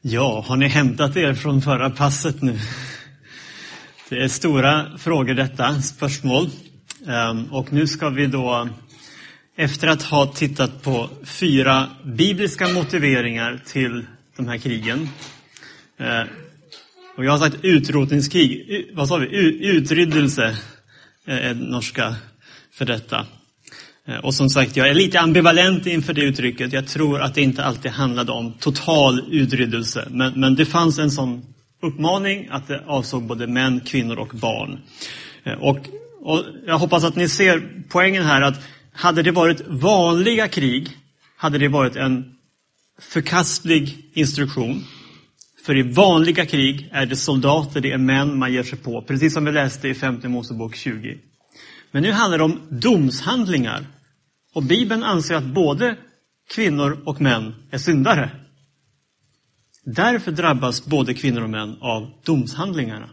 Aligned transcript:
Ja, 0.00 0.44
har 0.46 0.56
ni 0.56 0.68
hämtat 0.68 1.16
er 1.16 1.34
från 1.34 1.62
förra 1.62 1.90
passet 1.90 2.42
nu? 2.42 2.58
Det 4.08 4.22
är 4.22 4.28
stora 4.28 4.98
frågor 4.98 5.34
detta, 5.34 5.82
spörsmål. 5.82 6.50
Ehm, 7.06 7.44
och 7.44 7.72
nu 7.72 7.86
ska 7.86 8.08
vi 8.08 8.26
då, 8.26 8.68
efter 9.56 9.88
att 9.88 10.02
ha 10.02 10.26
tittat 10.26 10.82
på 10.82 11.10
fyra 11.24 11.90
bibliska 12.04 12.68
motiveringar 12.68 13.62
till 13.66 14.06
de 14.36 14.48
här 14.48 14.58
krigen. 14.58 15.08
Eh, 15.96 16.22
och 17.16 17.24
jag 17.24 17.32
har 17.32 17.38
sagt 17.38 17.56
utrotningskrig, 17.62 18.90
vad 18.94 19.08
sa 19.08 19.16
vi? 19.16 19.26
Utryddelse 19.68 20.56
är 21.24 21.54
norska 21.54 22.14
för 22.72 22.84
detta. 22.84 23.26
Eh, 24.08 24.16
och 24.16 24.34
som 24.34 24.50
sagt, 24.50 24.76
jag 24.76 24.88
är 24.88 24.94
lite 24.94 25.20
ambivalent 25.20 25.86
inför 25.86 26.12
det 26.12 26.20
uttrycket. 26.20 26.72
Jag 26.72 26.86
tror 26.86 27.20
att 27.20 27.34
det 27.34 27.42
inte 27.42 27.64
alltid 27.64 27.90
handlade 27.90 28.32
om 28.32 28.52
total 28.52 29.22
utryddelse. 29.30 30.08
Men, 30.10 30.40
men 30.40 30.54
det 30.54 30.66
fanns 30.66 30.98
en 30.98 31.10
sån 31.10 31.42
uppmaning 31.82 32.48
att 32.50 32.68
det 32.68 32.84
avsåg 32.86 33.26
både 33.26 33.46
män, 33.46 33.80
kvinnor 33.80 34.18
och 34.18 34.28
barn. 34.34 34.78
Eh, 35.44 35.52
och, 35.52 35.78
och 36.20 36.44
jag 36.66 36.78
hoppas 36.78 37.04
att 37.04 37.16
ni 37.16 37.28
ser 37.28 37.84
poängen 37.88 38.24
här 38.24 38.42
att 38.42 38.60
hade 38.92 39.22
det 39.22 39.30
varit 39.30 39.62
vanliga 39.66 40.48
krig, 40.48 40.88
hade 41.36 41.58
det 41.58 41.68
varit 41.68 41.96
en 41.96 42.24
förkastlig 43.00 44.10
instruktion. 44.14 44.84
För 45.66 45.76
i 45.76 45.82
vanliga 45.82 46.46
krig 46.46 46.88
är 46.92 47.06
det 47.06 47.16
soldater, 47.16 47.80
det 47.80 47.92
är 47.92 47.98
män 47.98 48.38
man 48.38 48.52
ger 48.52 48.62
sig 48.62 48.78
på. 48.78 49.02
Precis 49.02 49.34
som 49.34 49.44
vi 49.44 49.52
läste 49.52 49.88
i 49.88 49.94
femte 49.94 50.28
Mosebok 50.28 50.76
20. 50.76 51.18
Men 51.90 52.02
nu 52.02 52.12
handlar 52.12 52.38
det 52.38 52.44
om 52.44 52.60
domshandlingar. 52.68 53.86
Och 54.58 54.64
Bibeln 54.64 55.02
anser 55.02 55.34
att 55.34 55.44
både 55.44 55.96
kvinnor 56.50 56.98
och 57.04 57.20
män 57.20 57.54
är 57.70 57.78
syndare. 57.78 58.30
Därför 59.84 60.32
drabbas 60.32 60.84
både 60.84 61.14
kvinnor 61.14 61.42
och 61.42 61.50
män 61.50 61.76
av 61.80 62.10
domshandlingarna. 62.24 63.08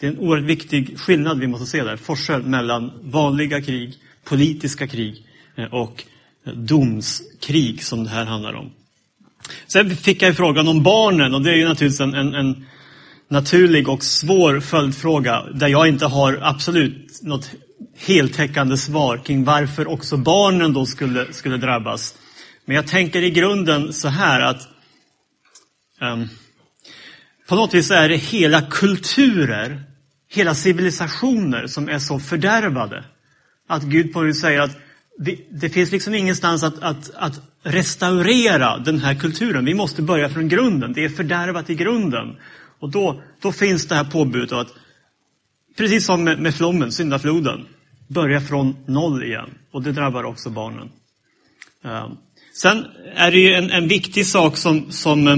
Det 0.00 0.06
är 0.06 0.10
en 0.10 0.18
oerhört 0.18 0.48
viktig 0.48 0.98
skillnad 0.98 1.38
vi 1.38 1.46
måste 1.46 1.66
se 1.66 1.84
där. 1.84 1.96
Forskel 1.96 2.42
mellan 2.42 2.92
vanliga 3.02 3.62
krig, 3.62 3.94
politiska 4.24 4.86
krig 4.86 5.26
eh, 5.56 5.74
och 5.74 6.04
domskrig 6.54 7.84
som 7.84 8.04
det 8.04 8.10
här 8.10 8.24
handlar 8.24 8.54
om. 8.54 8.70
Sen 9.66 9.96
fick 9.96 10.22
jag 10.22 10.36
frågan 10.36 10.68
om 10.68 10.82
barnen 10.82 11.34
och 11.34 11.42
det 11.42 11.50
är 11.50 11.56
ju 11.56 11.68
naturligtvis 11.68 12.00
en, 12.00 12.14
en, 12.14 12.34
en 12.34 12.66
naturlig 13.28 13.88
och 13.88 14.02
svår 14.02 14.60
följdfråga 14.60 15.44
där 15.54 15.68
jag 15.68 15.88
inte 15.88 16.06
har 16.06 16.38
absolut 16.42 17.20
något 17.22 17.50
heltäckande 17.96 18.76
svar 18.76 19.18
kring 19.18 19.44
varför 19.44 19.88
också 19.88 20.16
barnen 20.16 20.72
då 20.72 20.86
skulle, 20.86 21.32
skulle 21.32 21.56
drabbas. 21.56 22.14
Men 22.64 22.76
jag 22.76 22.86
tänker 22.86 23.22
i 23.22 23.30
grunden 23.30 23.92
så 23.92 24.08
här 24.08 24.40
att 24.40 24.68
um, 26.00 26.28
på 27.48 27.54
något 27.54 27.74
vis 27.74 27.90
är 27.90 28.08
det 28.08 28.16
hela 28.16 28.62
kulturer, 28.62 29.82
hela 30.28 30.54
civilisationer 30.54 31.66
som 31.66 31.88
är 31.88 31.98
så 31.98 32.18
fördärvade. 32.18 33.04
Att 33.68 33.82
Gud 33.82 34.12
på 34.12 34.22
något 34.22 34.36
säger 34.36 34.60
att 34.60 34.76
det, 35.18 35.38
det 35.50 35.70
finns 35.70 35.92
liksom 35.92 36.14
ingenstans 36.14 36.62
att, 36.62 36.82
att, 36.82 37.10
att 37.14 37.40
restaurera 37.62 38.78
den 38.78 38.98
här 38.98 39.14
kulturen. 39.14 39.64
Vi 39.64 39.74
måste 39.74 40.02
börja 40.02 40.28
från 40.28 40.48
grunden. 40.48 40.92
Det 40.92 41.04
är 41.04 41.08
fördärvat 41.08 41.70
i 41.70 41.74
grunden. 41.74 42.36
Och 42.80 42.90
då, 42.90 43.22
då 43.42 43.52
finns 43.52 43.88
det 43.88 43.94
här 43.94 44.04
påbudet 44.04 44.52
att, 44.52 44.68
precis 45.76 46.06
som 46.06 46.24
med, 46.24 46.38
med 46.38 46.54
flommen, 46.54 46.92
syndafloden, 46.92 47.66
börja 48.08 48.40
från 48.40 48.76
noll 48.86 49.24
igen. 49.24 49.50
Och 49.70 49.82
det 49.82 49.92
drabbar 49.92 50.24
också 50.24 50.50
barnen. 50.50 50.88
Ehm, 51.84 52.16
sen 52.52 52.84
är 53.14 53.30
det 53.30 53.38
ju 53.38 53.54
en, 53.54 53.70
en 53.70 53.88
viktig 53.88 54.26
sak 54.26 54.56
som, 54.56 54.92
som 54.92 55.28
eh, 55.28 55.36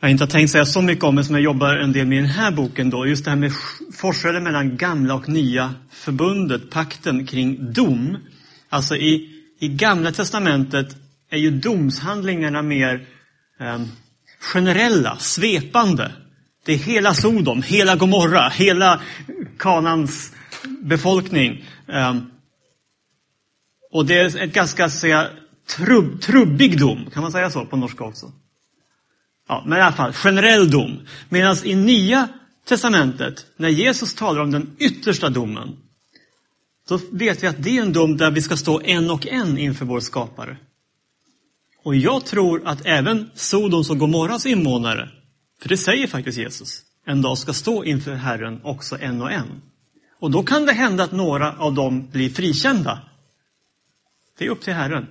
jag 0.00 0.10
inte 0.10 0.24
har 0.24 0.28
tänkt 0.28 0.50
säga 0.50 0.66
så 0.66 0.82
mycket 0.82 1.04
om, 1.04 1.14
men 1.14 1.24
som 1.24 1.34
jag 1.34 1.42
jobbar 1.42 1.76
en 1.76 1.92
del 1.92 2.06
med 2.06 2.18
i 2.18 2.20
den 2.20 2.30
här 2.30 2.50
boken 2.50 2.90
då. 2.90 3.06
Just 3.06 3.24
det 3.24 3.30
här 3.30 3.38
med 3.38 3.52
forskare 3.96 4.40
mellan 4.40 4.76
gamla 4.76 5.14
och 5.14 5.28
nya 5.28 5.74
förbundet, 5.90 6.70
pakten 6.70 7.26
kring 7.26 7.72
dom. 7.72 8.16
Alltså 8.68 8.96
i, 8.96 9.30
i 9.60 9.68
gamla 9.68 10.12
testamentet 10.12 10.96
är 11.30 11.38
ju 11.38 11.50
domshandlingarna 11.50 12.62
mer 12.62 13.06
eh, 13.60 13.80
generella, 14.40 15.16
svepande. 15.16 16.12
Det 16.66 16.72
är 16.72 16.78
hela 16.78 17.14
Sodom, 17.14 17.62
hela 17.62 17.96
Gomorra, 17.96 18.48
hela 18.48 19.00
Kanans 19.58 20.32
befolkning. 20.80 21.64
Ehm, 21.88 22.30
och 23.92 24.06
det 24.06 24.18
är 24.18 24.42
ett 24.42 24.52
ganska 24.52 24.90
säga, 24.90 25.28
trubb, 25.76 26.20
trubbig 26.20 26.78
dom, 26.78 27.10
kan 27.12 27.22
man 27.22 27.32
säga 27.32 27.50
så 27.50 27.64
på 27.64 27.76
norska 27.76 28.04
också? 28.04 28.32
Ja, 29.48 29.64
men 29.66 29.78
i 29.78 29.82
alla 29.82 29.96
fall, 29.96 30.12
generell 30.12 30.70
dom. 30.70 31.00
Medan 31.28 31.56
i 31.64 31.74
Nya 31.74 32.28
Testamentet, 32.68 33.46
när 33.56 33.68
Jesus 33.68 34.14
talar 34.14 34.40
om 34.40 34.50
den 34.50 34.76
yttersta 34.78 35.28
domen, 35.28 35.76
då 36.88 37.00
vet 37.12 37.42
vi 37.42 37.46
att 37.46 37.62
det 37.62 37.78
är 37.78 37.82
en 37.82 37.92
dom 37.92 38.16
där 38.16 38.30
vi 38.30 38.42
ska 38.42 38.56
stå 38.56 38.80
en 38.80 39.10
och 39.10 39.26
en 39.26 39.58
inför 39.58 39.84
vår 39.84 40.00
skapare. 40.00 40.56
Och 41.84 41.96
jag 41.96 42.24
tror 42.24 42.62
att 42.64 42.86
även 42.86 43.30
Sodoms 43.34 43.90
och 43.90 43.98
Gomorras 43.98 44.46
invånare, 44.46 45.08
för 45.60 45.68
det 45.68 45.76
säger 45.76 46.06
faktiskt 46.06 46.38
Jesus, 46.38 46.82
en 47.06 47.22
dag 47.22 47.38
ska 47.38 47.52
stå 47.52 47.84
inför 47.84 48.14
Herren 48.14 48.60
också 48.62 48.98
en 49.00 49.22
och 49.22 49.32
en. 49.32 49.62
Och 50.20 50.30
då 50.30 50.42
kan 50.42 50.66
det 50.66 50.72
hända 50.72 51.04
att 51.04 51.12
några 51.12 51.52
av 51.58 51.74
dem 51.74 52.08
blir 52.12 52.30
frikända. 52.30 53.00
Det 54.38 54.44
är 54.46 54.50
upp 54.50 54.60
till 54.60 54.72
Herren. 54.72 55.06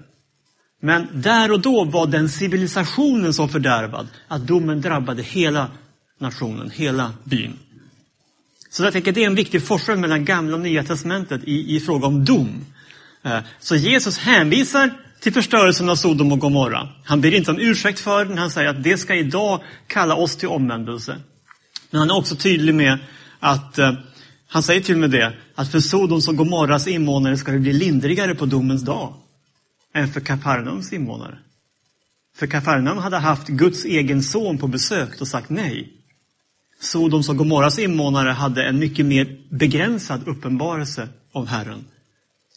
Men 0.81 1.07
där 1.13 1.51
och 1.51 1.59
då 1.59 1.83
var 1.83 2.07
den 2.07 2.29
civilisationen 2.29 3.33
så 3.33 3.47
fördärvad 3.47 4.07
att 4.27 4.47
domen 4.47 4.81
drabbade 4.81 5.23
hela 5.23 5.71
nationen, 6.19 6.69
hela 6.69 7.13
byn. 7.23 7.59
Så 8.69 8.83
jag 8.83 8.93
tänker 8.93 9.11
det 9.11 9.23
är 9.23 9.27
en 9.27 9.35
viktig 9.35 9.63
forskning 9.63 10.01
mellan 10.01 10.25
gamla 10.25 10.55
och 10.55 10.61
nya 10.61 10.83
testamentet 10.83 11.43
i, 11.43 11.75
i 11.75 11.79
fråga 11.79 12.07
om 12.07 12.25
dom. 12.25 12.65
Eh, 13.23 13.39
så 13.59 13.75
Jesus 13.75 14.17
hänvisar 14.17 15.04
till 15.25 15.33
förstörelsen 15.33 15.89
av 15.89 15.95
Sodom 15.95 16.31
och 16.31 16.39
Gomorra. 16.39 16.89
Han 17.03 17.21
ber 17.21 17.33
inte 17.33 17.51
om 17.51 17.59
ursäkt 17.59 17.99
för 17.99 18.25
den, 18.25 18.37
han 18.37 18.51
säger 18.51 18.69
att 18.69 18.83
det 18.83 18.97
ska 18.97 19.15
idag 19.15 19.61
kalla 19.87 20.15
oss 20.15 20.35
till 20.35 20.47
omvändelse. 20.47 21.17
Men 21.91 21.99
han 21.99 22.09
är 22.09 22.17
också 22.17 22.35
tydlig 22.35 22.75
med 22.75 22.97
att, 23.39 23.77
eh, 23.77 23.93
han 24.47 24.63
säger 24.63 24.81
till 24.81 24.95
och 24.95 24.99
med 24.99 25.11
det, 25.11 25.33
att 25.55 25.71
för 25.71 25.79
Sodoms 25.79 26.27
och 26.27 26.35
Gomorras 26.35 26.87
invånare 26.87 27.37
ska 27.37 27.51
det 27.51 27.59
bli 27.59 27.73
lindrigare 27.73 28.35
på 28.35 28.45
domens 28.45 28.81
dag 28.81 29.13
än 29.93 30.07
för 30.07 30.19
Kafarnaums 30.19 30.93
invånare. 30.93 31.37
För 32.35 32.47
Kafarnaum 32.47 32.97
hade 32.97 33.17
haft 33.17 33.47
Guds 33.47 33.85
egen 33.85 34.23
son 34.23 34.57
på 34.57 34.67
besök 34.67 35.21
och 35.21 35.27
sagt 35.27 35.49
nej. 35.49 35.93
Sodoms 36.79 37.29
och 37.29 37.37
Gomorras 37.37 37.79
invånare 37.79 38.29
hade 38.29 38.63
en 38.63 38.79
mycket 38.79 39.05
mer 39.05 39.41
begränsad 39.49 40.27
uppenbarelse 40.27 41.09
av 41.31 41.47
Herren. 41.47 41.85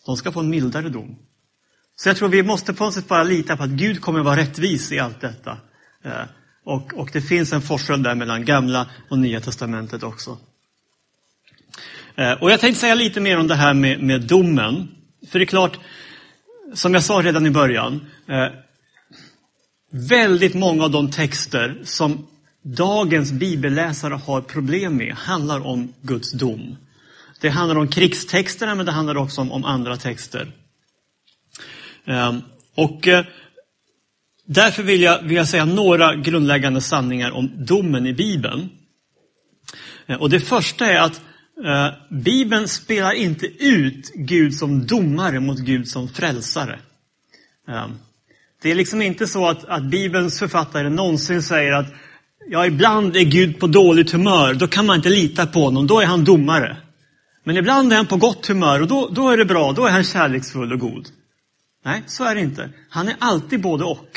De 0.06 0.16
ska 0.16 0.32
få 0.32 0.40
en 0.40 0.50
mildare 0.50 0.88
dom. 0.88 1.16
Så 2.00 2.08
jag 2.08 2.16
tror 2.16 2.28
vi 2.28 2.42
måste 2.42 2.74
på 2.74 2.84
något 2.84 2.94
sätt 2.94 3.08
bara 3.08 3.22
lita 3.22 3.56
på 3.56 3.62
att 3.62 3.70
Gud 3.70 4.00
kommer 4.00 4.20
vara 4.20 4.36
rättvis 4.36 4.92
i 4.92 4.98
allt 4.98 5.20
detta. 5.20 5.58
Eh, 6.04 6.22
och, 6.64 6.94
och 6.94 7.10
det 7.12 7.20
finns 7.20 7.52
en 7.52 7.62
forskel 7.62 8.02
där 8.02 8.14
mellan 8.14 8.44
gamla 8.44 8.86
och 9.10 9.18
nya 9.18 9.40
testamentet 9.40 10.02
också. 10.02 10.38
Eh, 12.16 12.32
och 12.32 12.50
jag 12.50 12.60
tänkte 12.60 12.80
säga 12.80 12.94
lite 12.94 13.20
mer 13.20 13.38
om 13.38 13.46
det 13.46 13.54
här 13.54 13.74
med, 13.74 14.02
med 14.02 14.22
domen. 14.22 14.88
För 15.28 15.38
det 15.38 15.44
är 15.44 15.46
klart, 15.46 15.78
som 16.74 16.94
jag 16.94 17.02
sa 17.02 17.22
redan 17.22 17.46
i 17.46 17.50
början, 17.50 18.06
eh, 18.28 18.46
väldigt 19.90 20.54
många 20.54 20.84
av 20.84 20.90
de 20.90 21.10
texter 21.10 21.80
som 21.84 22.26
dagens 22.62 23.32
bibelläsare 23.32 24.14
har 24.14 24.40
problem 24.40 24.96
med 24.96 25.14
handlar 25.14 25.66
om 25.66 25.94
Guds 26.00 26.32
dom. 26.32 26.76
Det 27.40 27.48
handlar 27.48 27.76
om 27.78 27.88
krigstexterna, 27.88 28.74
men 28.74 28.86
det 28.86 28.92
handlar 28.92 29.16
också 29.16 29.40
om, 29.40 29.52
om 29.52 29.64
andra 29.64 29.96
texter. 29.96 30.52
Ehm, 32.08 32.42
och 32.74 33.08
eh, 33.08 33.24
därför 34.46 34.82
vill 34.82 35.02
jag, 35.02 35.22
vill 35.22 35.36
jag 35.36 35.48
säga 35.48 35.64
några 35.64 36.14
grundläggande 36.14 36.80
sanningar 36.80 37.30
om 37.30 37.50
domen 37.56 38.06
i 38.06 38.12
Bibeln. 38.12 38.68
Eh, 40.06 40.16
och 40.16 40.30
det 40.30 40.40
första 40.40 40.86
är 40.86 41.00
att 41.00 41.20
eh, 41.64 41.88
Bibeln 42.10 42.68
spelar 42.68 43.12
inte 43.12 43.46
ut 43.46 44.12
Gud 44.14 44.54
som 44.54 44.86
domare 44.86 45.40
mot 45.40 45.58
Gud 45.58 45.88
som 45.88 46.08
frälsare. 46.08 46.78
Ehm, 47.68 47.98
det 48.62 48.70
är 48.70 48.74
liksom 48.74 49.02
inte 49.02 49.26
så 49.26 49.48
att, 49.48 49.64
att 49.64 49.84
Bibelns 49.84 50.38
författare 50.38 50.88
någonsin 50.88 51.42
säger 51.42 51.72
att 51.72 51.86
ja, 52.50 52.66
ibland 52.66 53.16
är 53.16 53.24
Gud 53.24 53.58
på 53.58 53.66
dåligt 53.66 54.10
humör, 54.10 54.54
då 54.54 54.66
kan 54.66 54.86
man 54.86 54.96
inte 54.96 55.08
lita 55.08 55.46
på 55.46 55.64
honom, 55.64 55.86
då 55.86 56.00
är 56.00 56.06
han 56.06 56.24
domare. 56.24 56.76
Men 57.44 57.56
ibland 57.56 57.92
är 57.92 57.96
han 57.96 58.06
på 58.06 58.16
gott 58.16 58.46
humör 58.46 58.80
och 58.80 58.88
då, 58.88 59.08
då 59.08 59.30
är 59.30 59.36
det 59.36 59.44
bra, 59.44 59.72
då 59.72 59.86
är 59.86 59.90
han 59.90 60.04
kärleksfull 60.04 60.72
och 60.72 60.78
god. 60.78 61.08
Nej, 61.84 62.02
så 62.06 62.24
är 62.24 62.34
det 62.34 62.40
inte. 62.40 62.70
Han 62.90 63.08
är 63.08 63.16
alltid 63.18 63.60
både 63.60 63.84
och. 63.84 64.08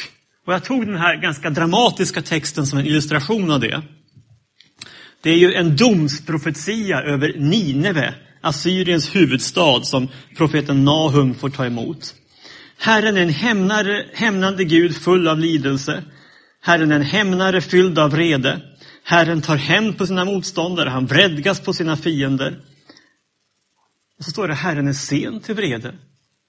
Och 0.46 0.54
jag 0.54 0.64
tog 0.64 0.86
den 0.86 0.98
här 0.98 1.16
ganska 1.16 1.50
dramatiska 1.50 2.22
texten 2.22 2.66
som 2.66 2.80
en 2.80 2.86
illustration 2.86 3.52
av 3.52 3.60
det. 3.60 3.82
Det 5.22 5.30
är 5.30 5.38
ju 5.38 5.54
en 5.54 5.76
domsprofetia 5.76 7.02
över 7.02 7.34
Nineve, 7.38 8.14
Assyriens 8.42 9.16
huvudstad, 9.16 9.84
som 9.84 10.08
profeten 10.38 10.86
Nahum 10.86 11.36
får 11.36 11.50
ta 11.50 11.66
emot. 11.66 12.16
Herren 12.78 13.18
är 13.18 13.22
en 13.22 13.30
hämnare, 13.30 14.06
hämnande 14.14 14.64
Gud 14.64 14.96
full 14.96 15.28
av 15.28 15.40
lidelse. 15.40 16.04
Herren 16.62 16.92
är 16.92 16.96
en 16.96 17.02
hämnare 17.02 17.62
fylld 17.62 18.00
av 18.00 18.12
vrede. 18.12 18.62
Herren 19.04 19.42
tar 19.42 19.56
hämnd 19.56 19.98
på 19.98 20.08
sina 20.08 20.26
motståndare, 20.26 20.90
han 20.90 21.06
vredgas 21.06 21.60
på 21.60 21.74
sina 21.74 21.98
fiender. 21.98 22.60
Och 24.18 24.26
så 24.26 24.32
står 24.32 24.48
det, 24.48 24.54
Herren 24.54 24.88
är 24.88 24.94
sen 24.94 25.40
till 25.40 25.56
vrede, 25.56 25.96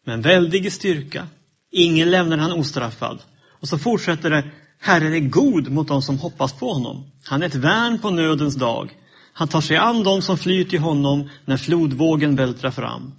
med 0.05 0.15
en 0.15 0.23
väldig 0.23 0.73
styrka. 0.73 1.27
Ingen 1.71 2.11
lämnar 2.11 2.39
han 2.39 2.53
ostraffad. 2.53 3.19
Och 3.49 3.69
så 3.69 3.79
fortsätter 3.79 4.31
det, 4.31 4.51
Herren 4.79 5.15
är 5.15 5.29
god 5.29 5.71
mot 5.71 5.89
dem 5.89 6.03
som 6.03 6.19
hoppas 6.19 6.53
på 6.53 6.73
honom. 6.73 7.11
Han 7.25 7.43
är 7.43 7.47
ett 7.47 7.55
värn 7.55 7.99
på 7.99 8.11
nödens 8.11 8.55
dag. 8.55 8.97
Han 9.33 9.49
tar 9.49 9.61
sig 9.61 9.77
an 9.77 10.03
dem 10.03 10.23
som 10.23 10.39
flyr 10.39 10.65
till 10.65 10.79
honom 10.79 11.29
när 11.45 11.57
flodvågen 11.57 12.37
vältrar 12.37 12.71
fram. 12.71 13.13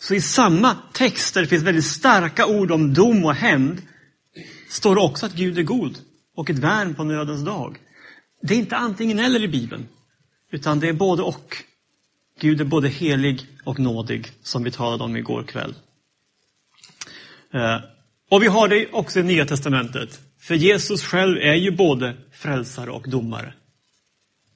Så 0.00 0.14
i 0.14 0.20
samma 0.20 0.76
text 0.92 1.34
där 1.34 1.40
det 1.40 1.46
finns 1.46 1.62
väldigt 1.62 1.84
starka 1.84 2.46
ord 2.46 2.70
om 2.70 2.94
dom 2.94 3.24
och 3.24 3.34
hämnd 3.34 3.82
står 4.68 4.94
det 4.94 5.00
också 5.00 5.26
att 5.26 5.34
Gud 5.34 5.58
är 5.58 5.62
god 5.62 5.98
och 6.36 6.50
ett 6.50 6.58
värn 6.58 6.94
på 6.94 7.04
nödens 7.04 7.44
dag. 7.44 7.78
Det 8.42 8.54
är 8.54 8.58
inte 8.58 8.76
antingen 8.76 9.18
eller 9.18 9.42
i 9.42 9.48
Bibeln, 9.48 9.88
utan 10.50 10.80
det 10.80 10.88
är 10.88 10.92
både 10.92 11.22
och. 11.22 11.56
Gud 12.42 12.60
är 12.60 12.64
både 12.64 12.88
helig 12.88 13.46
och 13.64 13.78
nådig, 13.78 14.28
som 14.42 14.64
vi 14.64 14.70
talade 14.70 15.04
om 15.04 15.16
igår 15.16 15.42
kväll. 15.42 15.74
Eh, 17.52 17.80
och 18.30 18.42
vi 18.42 18.46
har 18.46 18.68
det 18.68 18.92
också 18.92 19.20
i 19.20 19.22
Nya 19.22 19.46
Testamentet. 19.46 20.20
För 20.40 20.54
Jesus 20.54 21.02
själv 21.02 21.36
är 21.36 21.54
ju 21.54 21.70
både 21.70 22.16
frälsare 22.32 22.90
och 22.90 23.08
domare. 23.08 23.54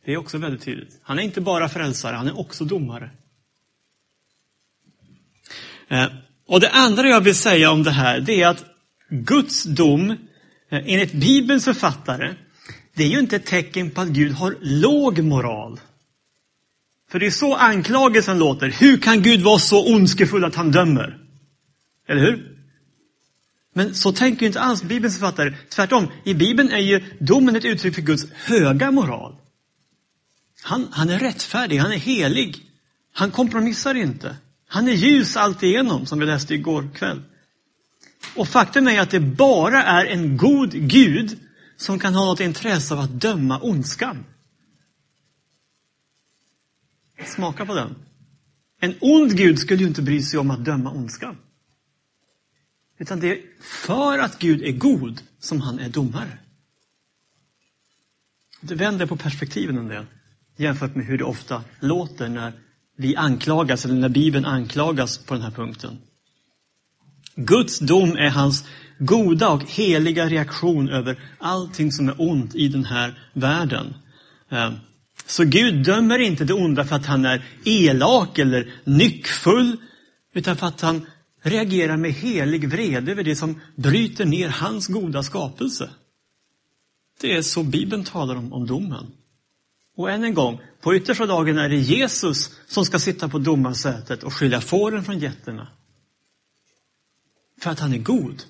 Det 0.04 0.12
är 0.12 0.16
också 0.16 0.38
väldigt 0.38 0.62
tydligt. 0.62 1.00
Han 1.02 1.18
är 1.18 1.22
inte 1.22 1.40
bara 1.40 1.68
frälsare, 1.68 2.16
han 2.16 2.28
är 2.28 2.38
också 2.38 2.64
domare. 2.64 3.10
Eh, 5.88 6.06
och 6.46 6.60
det 6.60 6.70
andra 6.70 7.08
jag 7.08 7.20
vill 7.20 7.34
säga 7.34 7.70
om 7.70 7.82
det 7.82 7.90
här, 7.90 8.20
det 8.20 8.42
är 8.42 8.48
att 8.48 8.64
Guds 9.08 9.64
dom, 9.64 10.10
eh, 10.10 10.16
enligt 10.70 11.12
Bibelns 11.12 11.64
författare, 11.64 12.34
det 12.94 13.04
är 13.04 13.08
ju 13.08 13.18
inte 13.18 13.36
ett 13.36 13.46
tecken 13.46 13.90
på 13.90 14.00
att 14.00 14.08
Gud 14.08 14.32
har 14.32 14.56
låg 14.60 15.18
moral. 15.18 15.80
För 17.10 17.18
det 17.18 17.26
är 17.26 17.30
så 17.30 17.54
anklagelsen 17.54 18.38
låter. 18.38 18.68
Hur 18.68 18.98
kan 18.98 19.22
Gud 19.22 19.40
vara 19.40 19.58
så 19.58 19.94
ondskefull 19.94 20.44
att 20.44 20.54
han 20.54 20.72
dömer? 20.72 21.18
Eller 22.08 22.20
hur? 22.20 22.56
Men 23.74 23.94
så 23.94 24.12
tänker 24.12 24.46
inte 24.46 24.60
alls 24.60 24.82
Bibelns 24.82 25.18
författare. 25.18 25.54
Tvärtom, 25.68 26.08
i 26.24 26.34
Bibeln 26.34 26.70
är 26.70 26.78
ju 26.78 27.04
domen 27.18 27.56
ett 27.56 27.64
uttryck 27.64 27.94
för 27.94 28.02
Guds 28.02 28.26
höga 28.32 28.90
moral. 28.90 29.36
Han, 30.62 30.88
han 30.90 31.10
är 31.10 31.18
rättfärdig, 31.18 31.78
han 31.78 31.92
är 31.92 31.96
helig. 31.96 32.56
Han 33.12 33.30
kompromissar 33.30 33.94
inte. 33.94 34.36
Han 34.68 34.88
är 34.88 34.92
ljus 34.92 35.36
alltigenom, 35.36 36.06
som 36.06 36.18
vi 36.18 36.26
läste 36.26 36.54
igår 36.54 36.88
kväll. 36.94 37.22
Och 38.34 38.48
faktum 38.48 38.88
är 38.88 39.00
att 39.00 39.10
det 39.10 39.20
bara 39.20 39.82
är 39.82 40.06
en 40.06 40.36
god 40.36 40.72
Gud 40.72 41.38
som 41.76 41.98
kan 41.98 42.14
ha 42.14 42.24
något 42.24 42.40
intresse 42.40 42.94
av 42.94 43.00
att 43.00 43.20
döma 43.20 43.60
ondskan. 43.60 44.24
Smaka 47.24 47.66
på 47.66 47.74
den. 47.74 47.94
En 48.80 48.94
ond 49.00 49.36
Gud 49.36 49.58
skulle 49.58 49.80
ju 49.80 49.88
inte 49.88 50.02
bry 50.02 50.22
sig 50.22 50.38
om 50.38 50.50
att 50.50 50.64
döma 50.64 50.90
ondskan. 50.90 51.36
Utan 52.98 53.20
det 53.20 53.32
är 53.32 53.40
för 53.60 54.18
att 54.18 54.38
Gud 54.38 54.62
är 54.62 54.72
god 54.72 55.22
som 55.38 55.60
han 55.60 55.78
är 55.78 55.88
domare. 55.88 56.38
Det 58.60 58.74
vänder 58.74 59.06
på 59.06 59.16
perspektiven 59.16 59.78
en 59.78 59.88
del 59.88 60.06
jämfört 60.56 60.94
med 60.94 61.06
hur 61.06 61.18
det 61.18 61.24
ofta 61.24 61.64
låter 61.80 62.28
när 62.28 62.52
vi 62.96 63.16
anklagas, 63.16 63.84
eller 63.84 63.94
när 63.94 64.08
Bibeln 64.08 64.44
anklagas 64.44 65.18
på 65.18 65.34
den 65.34 65.42
här 65.42 65.50
punkten. 65.50 65.98
Guds 67.34 67.78
dom 67.78 68.16
är 68.16 68.30
hans 68.30 68.64
goda 68.98 69.48
och 69.48 69.62
heliga 69.62 70.28
reaktion 70.28 70.88
över 70.88 71.18
allting 71.38 71.92
som 71.92 72.08
är 72.08 72.14
ont 72.18 72.54
i 72.54 72.68
den 72.68 72.84
här 72.84 73.18
världen. 73.32 73.94
Eh, 74.48 74.72
så 75.26 75.44
Gud 75.44 75.84
dömer 75.84 76.18
inte 76.18 76.44
det 76.44 76.54
onda 76.54 76.84
för 76.84 76.96
att 76.96 77.06
han 77.06 77.24
är 77.24 77.44
elak 77.64 78.38
eller 78.38 78.74
nyckfull, 78.84 79.76
utan 80.34 80.56
för 80.56 80.66
att 80.66 80.80
han 80.80 81.06
reagerar 81.42 81.96
med 81.96 82.12
helig 82.12 82.68
vrede 82.68 83.12
över 83.12 83.22
det 83.22 83.36
som 83.36 83.60
bryter 83.76 84.24
ner 84.24 84.48
hans 84.48 84.86
goda 84.86 85.22
skapelse. 85.22 85.90
Det 87.20 87.36
är 87.36 87.42
så 87.42 87.62
Bibeln 87.62 88.04
talar 88.04 88.36
om, 88.36 88.52
om 88.52 88.66
domen. 88.66 89.06
Och 89.96 90.10
än 90.10 90.24
en 90.24 90.34
gång, 90.34 90.60
på 90.80 90.94
yttersta 90.94 91.26
dagen 91.26 91.58
är 91.58 91.68
det 91.68 91.76
Jesus 91.76 92.50
som 92.66 92.84
ska 92.84 92.98
sitta 92.98 93.28
på 93.28 93.38
domarsätet 93.38 94.22
och 94.22 94.32
skilja 94.32 94.60
fåren 94.60 95.04
från 95.04 95.18
getterna. 95.18 95.68
För 97.60 97.70
att 97.70 97.80
han 97.80 97.92
är 97.92 97.98
god. 97.98 98.42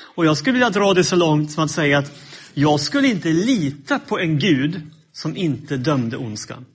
Och 0.00 0.26
jag 0.26 0.36
skulle 0.36 0.52
vilja 0.52 0.70
dra 0.70 0.94
det 0.94 1.04
så 1.04 1.16
långt 1.16 1.52
som 1.52 1.64
att 1.64 1.70
säga 1.70 1.98
att 1.98 2.18
jag 2.54 2.80
skulle 2.80 3.08
inte 3.08 3.28
lita 3.28 3.98
på 3.98 4.18
en 4.18 4.38
Gud 4.38 4.82
som 5.12 5.36
inte 5.36 5.76
dömde 5.76 6.16
ondskan. 6.16 6.66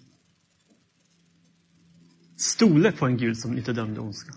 Stole 2.38 2.92
på 2.92 3.06
en 3.06 3.18
Gud 3.18 3.38
som 3.38 3.58
inte 3.58 3.74
dömde 3.74 4.00
ondskan. 4.00 4.36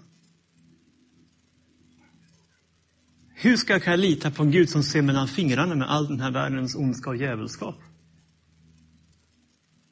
Hur 3.35 3.56
ska 3.56 3.73
jag 3.73 3.83
kunna 3.83 3.97
lita 3.97 4.31
på 4.31 4.43
en 4.43 4.50
Gud 4.50 4.71
som 4.71 4.83
ser 4.83 5.03
mellan 5.03 5.29
fingrarna 5.29 5.75
med 5.75 5.91
all 5.91 6.09
den 6.09 6.21
här 6.21 6.31
världens 6.31 6.75
ondska 6.75 7.11
och 7.11 7.17
djävulskap? 7.17 7.77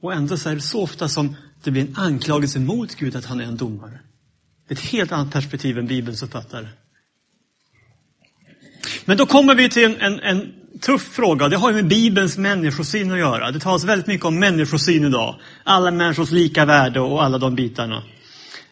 Och 0.00 0.12
ändå 0.12 0.36
så 0.36 0.48
är 0.48 0.54
det 0.54 0.60
så 0.60 0.82
ofta 0.82 1.08
som 1.08 1.36
det 1.62 1.70
blir 1.70 1.82
en 1.82 1.96
anklagelse 1.96 2.60
mot 2.60 2.94
Gud 2.94 3.16
att 3.16 3.24
han 3.24 3.40
är 3.40 3.44
en 3.44 3.56
domare. 3.56 4.00
Ett 4.68 4.80
helt 4.80 5.12
annat 5.12 5.32
perspektiv 5.32 5.78
än 5.78 5.86
Bibelns 5.86 6.20
författare. 6.20 6.68
Men 9.04 9.16
då 9.16 9.26
kommer 9.26 9.54
vi 9.54 9.68
till 9.68 9.84
en, 9.84 9.96
en, 10.00 10.20
en 10.20 10.54
tuff 10.80 11.02
fråga. 11.02 11.48
Det 11.48 11.56
har 11.56 11.70
ju 11.70 11.74
med 11.74 11.88
Bibelns 11.88 12.38
människosyn 12.38 13.12
att 13.12 13.18
göra. 13.18 13.50
Det 13.50 13.60
talas 13.60 13.84
väldigt 13.84 14.06
mycket 14.06 14.26
om 14.26 14.38
människosyn 14.38 15.04
idag. 15.04 15.40
Alla 15.64 15.90
människors 15.90 16.30
lika 16.30 16.64
värde 16.64 17.00
och 17.00 17.24
alla 17.24 17.38
de 17.38 17.54
bitarna. 17.54 18.02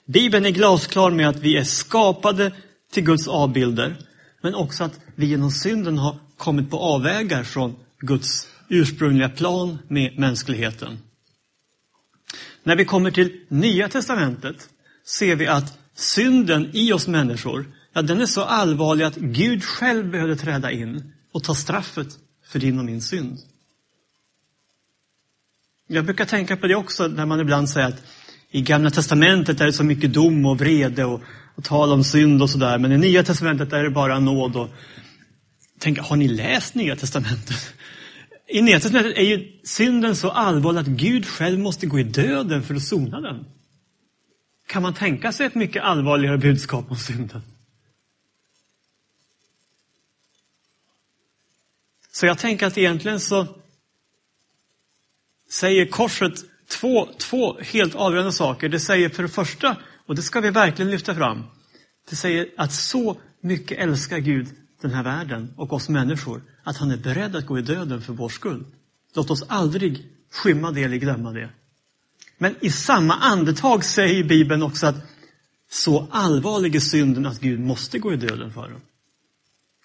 Bibeln 0.06 0.46
är 0.46 0.50
glasklar 0.50 1.10
med 1.10 1.28
att 1.28 1.40
vi 1.40 1.56
är 1.56 1.64
skapade 1.64 2.52
till 2.92 3.04
Guds 3.04 3.28
avbilder. 3.28 3.96
Men 4.42 4.54
också 4.54 4.84
att 4.84 5.00
vi 5.14 5.26
genom 5.26 5.50
synden 5.50 5.98
har 5.98 6.16
kommit 6.36 6.70
på 6.70 6.78
avvägar 6.78 7.42
från 7.42 7.76
Guds 8.00 8.48
ursprungliga 8.68 9.28
plan 9.28 9.78
med 9.88 10.18
mänskligheten. 10.18 10.98
När 12.62 12.76
vi 12.76 12.84
kommer 12.84 13.10
till 13.10 13.40
Nya 13.48 13.88
Testamentet 13.88 14.68
ser 15.06 15.36
vi 15.36 15.46
att 15.46 15.78
synden 15.94 16.70
i 16.72 16.92
oss 16.92 17.08
människor, 17.08 17.66
ja 17.92 18.02
den 18.02 18.20
är 18.20 18.26
så 18.26 18.42
allvarlig 18.42 19.04
att 19.04 19.16
Gud 19.16 19.64
själv 19.64 20.10
behövde 20.10 20.36
träda 20.36 20.70
in 20.70 21.12
och 21.34 21.44
ta 21.44 21.54
straffet 21.54 22.08
för 22.44 22.58
din 22.58 22.78
och 22.78 22.84
min 22.84 23.02
synd. 23.02 23.38
Jag 25.86 26.04
brukar 26.04 26.24
tänka 26.24 26.56
på 26.56 26.66
det 26.66 26.74
också 26.74 27.08
när 27.08 27.26
man 27.26 27.40
ibland 27.40 27.68
säger 27.68 27.88
att 27.88 28.02
i 28.50 28.62
Gamla 28.62 28.90
Testamentet 28.90 29.60
är 29.60 29.66
det 29.66 29.72
så 29.72 29.84
mycket 29.84 30.12
dom 30.12 30.46
och 30.46 30.58
vrede 30.58 31.04
och, 31.04 31.20
och 31.54 31.64
tal 31.64 31.92
om 31.92 32.04
synd 32.04 32.42
och 32.42 32.50
sådär. 32.50 32.78
Men 32.78 32.92
i 32.92 32.98
Nya 32.98 33.22
Testamentet 33.22 33.72
är 33.72 33.82
det 33.82 33.90
bara 33.90 34.18
nåd 34.18 34.56
och... 34.56 34.68
Tänk, 35.78 35.98
har 35.98 36.16
ni 36.16 36.28
läst 36.28 36.74
Nya 36.74 36.96
Testamentet? 36.96 37.74
I 38.48 38.62
Nya 38.62 38.80
Testamentet 38.80 39.18
är 39.18 39.22
ju 39.22 39.60
synden 39.64 40.16
så 40.16 40.30
allvarlig 40.30 40.80
att 40.80 40.86
Gud 40.86 41.26
själv 41.26 41.58
måste 41.58 41.86
gå 41.86 41.98
i 41.98 42.02
döden 42.02 42.62
för 42.62 42.74
att 42.74 42.82
sona 42.82 43.20
den. 43.20 43.44
Kan 44.66 44.82
man 44.82 44.94
tänka 44.94 45.32
sig 45.32 45.46
ett 45.46 45.54
mycket 45.54 45.82
allvarligare 45.82 46.38
budskap 46.38 46.90
om 46.90 46.96
synden? 46.96 47.42
Så 52.14 52.26
jag 52.26 52.38
tänker 52.38 52.66
att 52.66 52.78
egentligen 52.78 53.20
så 53.20 53.46
säger 55.50 55.86
korset 55.86 56.32
två, 56.68 57.08
två 57.18 57.58
helt 57.60 57.94
avgörande 57.94 58.32
saker. 58.32 58.68
Det 58.68 58.80
säger 58.80 59.08
för 59.08 59.22
det 59.22 59.28
första, 59.28 59.76
och 60.06 60.14
det 60.14 60.22
ska 60.22 60.40
vi 60.40 60.50
verkligen 60.50 60.90
lyfta 60.90 61.14
fram, 61.14 61.42
det 62.10 62.16
säger 62.16 62.48
att 62.56 62.72
så 62.72 63.20
mycket 63.40 63.78
älskar 63.78 64.18
Gud 64.18 64.48
den 64.80 64.90
här 64.90 65.02
världen 65.02 65.54
och 65.56 65.72
oss 65.72 65.88
människor, 65.88 66.42
att 66.62 66.76
han 66.76 66.90
är 66.90 66.96
beredd 66.96 67.36
att 67.36 67.46
gå 67.46 67.58
i 67.58 67.62
döden 67.62 68.02
för 68.02 68.12
vår 68.12 68.28
skull. 68.28 68.64
Låt 69.14 69.30
oss 69.30 69.44
aldrig 69.48 70.06
skymma 70.32 70.70
det 70.70 70.82
eller 70.82 70.96
glömma 70.96 71.32
det. 71.32 71.50
Men 72.38 72.54
i 72.60 72.70
samma 72.70 73.14
andetag 73.14 73.84
säger 73.84 74.24
Bibeln 74.24 74.62
också 74.62 74.86
att 74.86 74.96
så 75.70 76.08
allvarlig 76.10 76.74
är 76.74 76.80
synden 76.80 77.26
att 77.26 77.40
Gud 77.40 77.60
måste 77.60 77.98
gå 77.98 78.12
i 78.12 78.16
döden 78.16 78.52
för 78.52 78.68
den. 78.68 78.80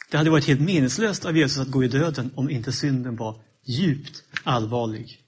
Det 0.10 0.18
hade 0.18 0.30
varit 0.30 0.46
helt 0.46 0.62
meningslöst 0.62 1.26
av 1.26 1.38
Jesus 1.38 1.58
att 1.58 1.72
gå 1.72 1.84
i 1.84 1.88
döden 1.88 2.32
om 2.36 2.50
inte 2.50 2.72
synden 2.72 3.16
var 3.16 3.40
djupt 3.64 4.24
allvarlig. 4.44 5.24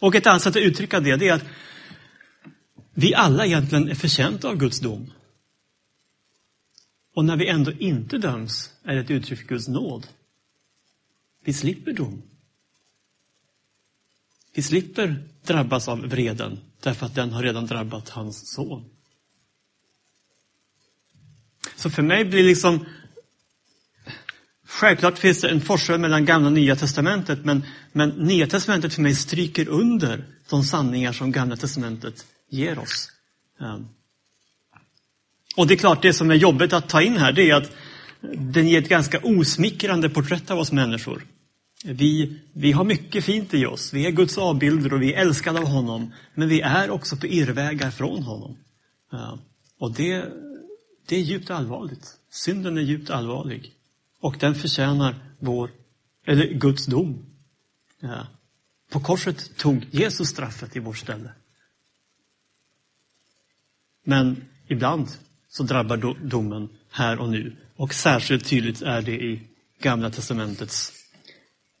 Och 0.00 0.14
ett 0.14 0.26
annat 0.26 0.42
sätt 0.42 0.56
att 0.56 0.62
uttrycka 0.62 1.00
det, 1.00 1.16
det 1.16 1.28
är 1.28 1.34
att 1.34 1.44
vi 2.94 3.14
alla 3.14 3.46
egentligen 3.46 3.88
är 3.88 3.94
förtjänta 3.94 4.48
av 4.48 4.56
Guds 4.56 4.80
dom. 4.80 5.12
Och 7.14 7.24
när 7.24 7.36
vi 7.36 7.46
ändå 7.46 7.72
inte 7.72 8.18
döms 8.18 8.70
är 8.82 8.94
det 8.94 9.00
ett 9.00 9.10
uttryck 9.10 9.38
för 9.38 9.46
Guds 9.46 9.68
nåd. 9.68 10.06
Vi 11.44 11.52
slipper 11.52 11.92
dom. 11.92 12.22
Vi 14.54 14.62
slipper 14.62 15.28
drabbas 15.44 15.88
av 15.88 16.00
vreden 16.00 16.60
därför 16.80 17.06
att 17.06 17.14
den 17.14 17.32
har 17.32 17.42
redan 17.42 17.66
drabbat 17.66 18.08
hans 18.08 18.52
son. 18.54 18.90
Så 21.76 21.90
för 21.90 22.02
mig 22.02 22.24
blir 22.24 22.42
liksom 22.42 22.86
Självklart 24.70 25.18
finns 25.18 25.40
det 25.40 25.48
en 25.48 25.60
forskel 25.60 26.00
mellan 26.00 26.24
gamla 26.24 26.46
och 26.46 26.52
nya 26.52 26.76
testamentet, 26.76 27.44
men, 27.44 27.62
men 27.92 28.08
nya 28.08 28.46
testamentet 28.46 28.94
för 28.94 29.02
mig 29.02 29.14
stryker 29.14 29.68
under 29.68 30.24
de 30.50 30.64
sanningar 30.64 31.12
som 31.12 31.32
gamla 31.32 31.56
testamentet 31.56 32.26
ger 32.50 32.78
oss. 32.78 33.08
Ehm. 33.60 33.86
Och 35.56 35.66
det 35.66 35.74
är 35.74 35.78
klart, 35.78 36.02
det 36.02 36.12
som 36.12 36.30
är 36.30 36.34
jobbigt 36.34 36.72
att 36.72 36.88
ta 36.88 37.02
in 37.02 37.16
här, 37.16 37.32
det 37.32 37.50
är 37.50 37.54
att 37.54 37.72
den 38.36 38.68
ger 38.68 38.82
ett 38.82 38.88
ganska 38.88 39.18
osmickrande 39.18 40.08
porträtt 40.08 40.50
av 40.50 40.58
oss 40.58 40.72
människor. 40.72 41.26
Vi, 41.84 42.40
vi 42.52 42.72
har 42.72 42.84
mycket 42.84 43.24
fint 43.24 43.54
i 43.54 43.66
oss. 43.66 43.92
Vi 43.92 44.06
är 44.06 44.10
Guds 44.10 44.38
avbilder 44.38 44.92
och 44.92 45.02
vi 45.02 45.14
är 45.14 45.20
älskade 45.20 45.58
av 45.58 45.66
honom. 45.66 46.12
Men 46.34 46.48
vi 46.48 46.60
är 46.60 46.90
också 46.90 47.16
på 47.16 47.26
irrvägar 47.26 47.90
från 47.90 48.22
honom. 48.22 48.56
Ehm. 49.12 49.38
Och 49.78 49.92
det, 49.92 50.24
det 51.08 51.16
är 51.16 51.20
djupt 51.20 51.50
allvarligt. 51.50 52.06
Synden 52.30 52.76
är 52.76 52.82
djupt 52.82 53.10
allvarlig. 53.10 53.74
Och 54.20 54.36
den 54.38 54.54
förtjänar 54.54 55.14
vår, 55.38 55.70
eller 56.26 56.46
Guds 56.46 56.86
dom. 56.86 57.26
Ja. 58.00 58.26
På 58.90 59.00
korset 59.00 59.56
tog 59.56 59.86
Jesus 59.90 60.28
straffet 60.28 60.76
i 60.76 60.78
vårt 60.78 60.98
ställe. 60.98 61.30
Men 64.04 64.44
ibland 64.68 65.08
så 65.48 65.62
drabbar 65.62 66.16
domen 66.24 66.68
här 66.90 67.18
och 67.18 67.28
nu. 67.28 67.56
Och 67.76 67.94
särskilt 67.94 68.46
tydligt 68.46 68.82
är 68.82 69.02
det 69.02 69.22
i 69.22 69.40
Gamla 69.80 70.10
testamentets 70.10 70.92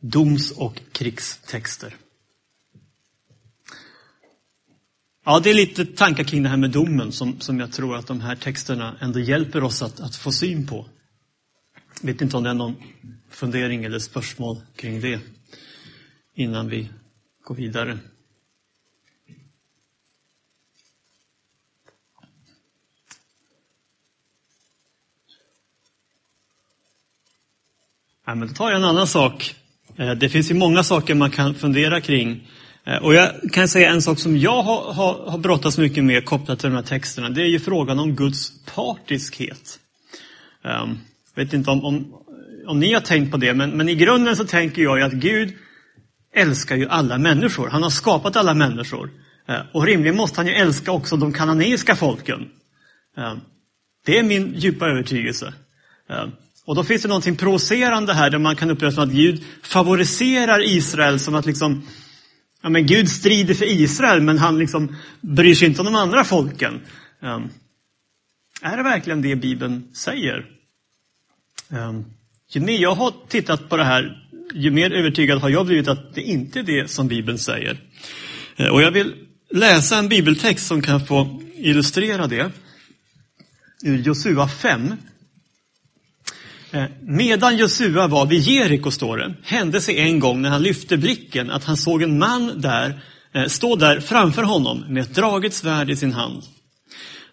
doms 0.00 0.50
och 0.50 0.80
krigstexter. 0.92 1.96
Ja, 5.24 5.40
det 5.40 5.50
är 5.50 5.54
lite 5.54 5.86
tankar 5.86 6.24
kring 6.24 6.42
det 6.42 6.48
här 6.48 6.56
med 6.56 6.70
domen 6.70 7.12
som, 7.12 7.40
som 7.40 7.60
jag 7.60 7.72
tror 7.72 7.96
att 7.96 8.06
de 8.06 8.20
här 8.20 8.36
texterna 8.36 8.96
ändå 9.00 9.18
hjälper 9.18 9.62
oss 9.62 9.82
att, 9.82 10.00
att 10.00 10.16
få 10.16 10.32
syn 10.32 10.66
på. 10.66 10.86
Vet 12.02 12.20
inte 12.20 12.36
om 12.36 12.42
det 12.42 12.50
är 12.50 12.54
någon 12.54 12.76
fundering 13.30 13.84
eller 13.84 13.98
spörsmål 13.98 14.60
kring 14.76 15.00
det 15.00 15.20
innan 16.34 16.68
vi 16.68 16.88
går 17.44 17.54
vidare. 17.54 17.98
Ja, 28.26 28.34
men 28.34 28.48
då 28.48 28.54
tar 28.54 28.70
jag 28.70 28.76
en 28.76 28.84
annan 28.84 29.06
sak. 29.06 29.54
Eh, 29.96 30.10
det 30.10 30.28
finns 30.28 30.50
ju 30.50 30.54
många 30.54 30.82
saker 30.82 31.14
man 31.14 31.30
kan 31.30 31.54
fundera 31.54 32.00
kring. 32.00 32.48
Eh, 32.84 32.96
och 32.96 33.14
jag 33.14 33.52
kan 33.52 33.68
säga 33.68 33.90
en 33.90 34.02
sak 34.02 34.18
som 34.18 34.36
jag 34.36 34.62
har, 34.62 34.92
har, 34.92 35.30
har 35.30 35.38
brottats 35.38 35.78
mycket 35.78 36.04
med 36.04 36.24
kopplat 36.24 36.58
till 36.58 36.70
de 36.70 36.76
här 36.76 36.82
texterna. 36.82 37.28
Det 37.28 37.42
är 37.42 37.48
ju 37.48 37.60
frågan 37.60 37.98
om 37.98 38.16
Guds 38.16 38.64
partiskhet. 38.74 39.78
Um, 40.62 40.98
jag 41.34 41.44
vet 41.44 41.52
inte 41.52 41.70
om, 41.70 41.84
om, 41.84 42.14
om 42.66 42.80
ni 42.80 42.92
har 42.92 43.00
tänkt 43.00 43.30
på 43.30 43.36
det, 43.36 43.54
men, 43.54 43.70
men 43.70 43.88
i 43.88 43.94
grunden 43.94 44.36
så 44.36 44.44
tänker 44.44 44.82
jag 44.82 44.98
ju 44.98 45.04
att 45.04 45.12
Gud 45.12 45.56
älskar 46.34 46.76
ju 46.76 46.88
alla 46.88 47.18
människor. 47.18 47.68
Han 47.68 47.82
har 47.82 47.90
skapat 47.90 48.36
alla 48.36 48.54
människor. 48.54 49.10
Eh, 49.48 49.60
och 49.72 49.86
rimligen 49.86 50.16
måste 50.16 50.40
han 50.40 50.46
ju 50.46 50.52
älska 50.52 50.92
också 50.92 51.16
de 51.16 51.32
kananeiska 51.32 51.96
folken. 51.96 52.48
Eh, 53.16 53.34
det 54.06 54.18
är 54.18 54.22
min 54.22 54.54
djupa 54.56 54.86
övertygelse. 54.86 55.54
Eh, 56.10 56.26
och 56.66 56.74
då 56.74 56.84
finns 56.84 57.02
det 57.02 57.08
någonting 57.08 57.36
provocerande 57.36 58.14
här 58.14 58.30
där 58.30 58.38
man 58.38 58.56
kan 58.56 58.70
uppleva 58.70 58.92
som 58.92 59.04
att 59.04 59.14
Gud 59.14 59.44
favoriserar 59.62 60.66
Israel 60.66 61.20
som 61.20 61.34
att 61.34 61.46
liksom, 61.46 61.82
ja 62.62 62.68
men 62.68 62.86
Gud 62.86 63.08
strider 63.08 63.54
för 63.54 63.64
Israel 63.64 64.22
men 64.22 64.38
han 64.38 64.58
liksom 64.58 64.96
bryr 65.20 65.54
sig 65.54 65.68
inte 65.68 65.80
om 65.80 65.84
de 65.84 65.94
andra 65.94 66.24
folken. 66.24 66.80
Är 68.62 68.76
det 68.76 68.82
verkligen 68.82 69.22
det 69.22 69.36
Bibeln 69.36 69.94
säger? 69.94 70.59
Ehm, 71.72 72.04
ju 72.52 72.60
mer 72.60 72.78
jag 72.78 72.94
har 72.94 73.12
tittat 73.28 73.68
på 73.68 73.76
det 73.76 73.84
här, 73.84 74.26
ju 74.54 74.70
mer 74.70 74.92
övertygad 74.92 75.38
har 75.38 75.48
jag 75.48 75.66
blivit 75.66 75.88
att 75.88 76.14
det 76.14 76.22
inte 76.22 76.58
är 76.58 76.62
det 76.62 76.90
som 76.90 77.08
Bibeln 77.08 77.38
säger. 77.38 77.80
Eh, 78.56 78.66
och 78.66 78.82
jag 78.82 78.90
vill 78.90 79.14
läsa 79.50 79.98
en 79.98 80.08
bibeltext 80.08 80.66
som 80.66 80.82
kan 80.82 81.06
få 81.06 81.42
illustrera 81.56 82.26
det. 82.26 82.50
Ur 83.84 83.98
Josua 83.98 84.48
5, 84.48 84.96
eh, 86.70 86.84
medan 87.00 87.56
Josua 87.56 88.06
var 88.06 88.26
vid 88.26 88.40
Jeriko, 88.40 88.90
står 88.90 89.16
det, 89.16 89.34
hände 89.42 89.80
sig 89.80 89.98
en 89.98 90.20
gång 90.20 90.42
när 90.42 90.50
han 90.50 90.62
lyfte 90.62 90.96
blicken 90.96 91.50
att 91.50 91.64
han 91.64 91.76
såg 91.76 92.02
en 92.02 92.18
man 92.18 92.60
där, 92.60 93.02
eh, 93.32 93.46
stå 93.46 93.76
där 93.76 94.00
framför 94.00 94.42
honom 94.42 94.84
med 94.88 95.02
ett 95.02 95.14
draget 95.14 95.54
svärd 95.54 95.90
i 95.90 95.96
sin 95.96 96.12
hand. 96.12 96.42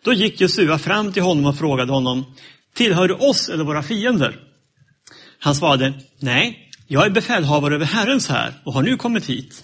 Då 0.02 0.14
gick 0.14 0.42
Josua 0.42 0.80
fram 0.80 1.14
till 1.14 1.24
honom 1.24 1.46
och 1.46 1.58
frågade 1.58 1.92
honom, 1.92 2.26
tillhör 2.78 3.08
du 3.08 3.14
oss 3.14 3.50
eller 3.50 3.64
våra 3.64 3.84
fiender? 3.84 4.40
Han 5.40 5.56
svarade, 5.56 5.94
nej, 6.20 6.72
jag 6.88 7.06
är 7.06 7.10
befälhavare 7.10 7.76
över 7.76 7.86
Herrens 7.86 8.30
här 8.30 8.54
och 8.64 8.74
har 8.74 8.84
nu 8.84 8.98
kommit 8.98 9.26
hit. 9.26 9.64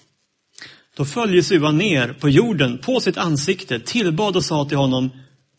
Då 0.96 1.06
föll 1.06 1.36
Jesua 1.36 1.72
ner 1.72 2.14
på 2.14 2.30
jorden 2.30 2.78
på 2.78 3.00
sitt 3.00 3.18
ansikte, 3.18 3.80
tillbad 3.80 4.36
och 4.36 4.46
sa 4.46 4.66
till 4.66 4.78
honom, 4.78 5.10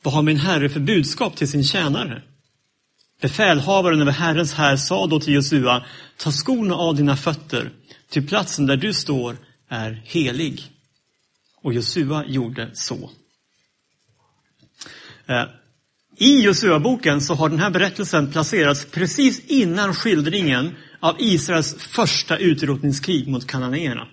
vad 0.03 0.15
har 0.15 0.23
min 0.23 0.37
herre 0.37 0.69
för 0.69 0.81
budskap 0.81 1.37
till 1.37 1.49
sin 1.49 1.65
tjänare? 1.65 2.23
Befälhavaren 3.21 4.01
över 4.01 4.13
Herrens 4.13 4.55
här 4.55 4.77
sa 4.77 5.07
då 5.07 5.21
till 5.21 5.35
Josua, 5.35 5.85
ta 6.17 6.31
skorna 6.31 6.75
av 6.75 6.97
dina 6.97 7.17
fötter, 7.17 7.71
till 8.11 8.29
platsen 8.29 8.67
där 8.67 8.77
du 8.77 8.93
står 8.93 9.37
är 9.69 10.03
helig. 10.05 10.63
Och 11.63 11.75
Josua 11.75 12.25
gjorde 12.27 12.71
så. 12.75 13.11
Eh, 15.27 15.45
i 16.17 16.41
Josua-boken 16.41 17.21
så 17.21 17.35
har 17.35 17.49
den 17.49 17.59
här 17.59 17.71
berättelsen 17.71 18.33
placerats 18.33 18.85
precis 18.85 19.47
innan 19.47 19.95
skildringen 19.95 20.75
av 21.01 21.17
Israels 21.19 21.75
första 21.75 22.37
utrotningskrig 22.37 23.29
mot 23.29 23.47
kananéerna. 23.47 24.07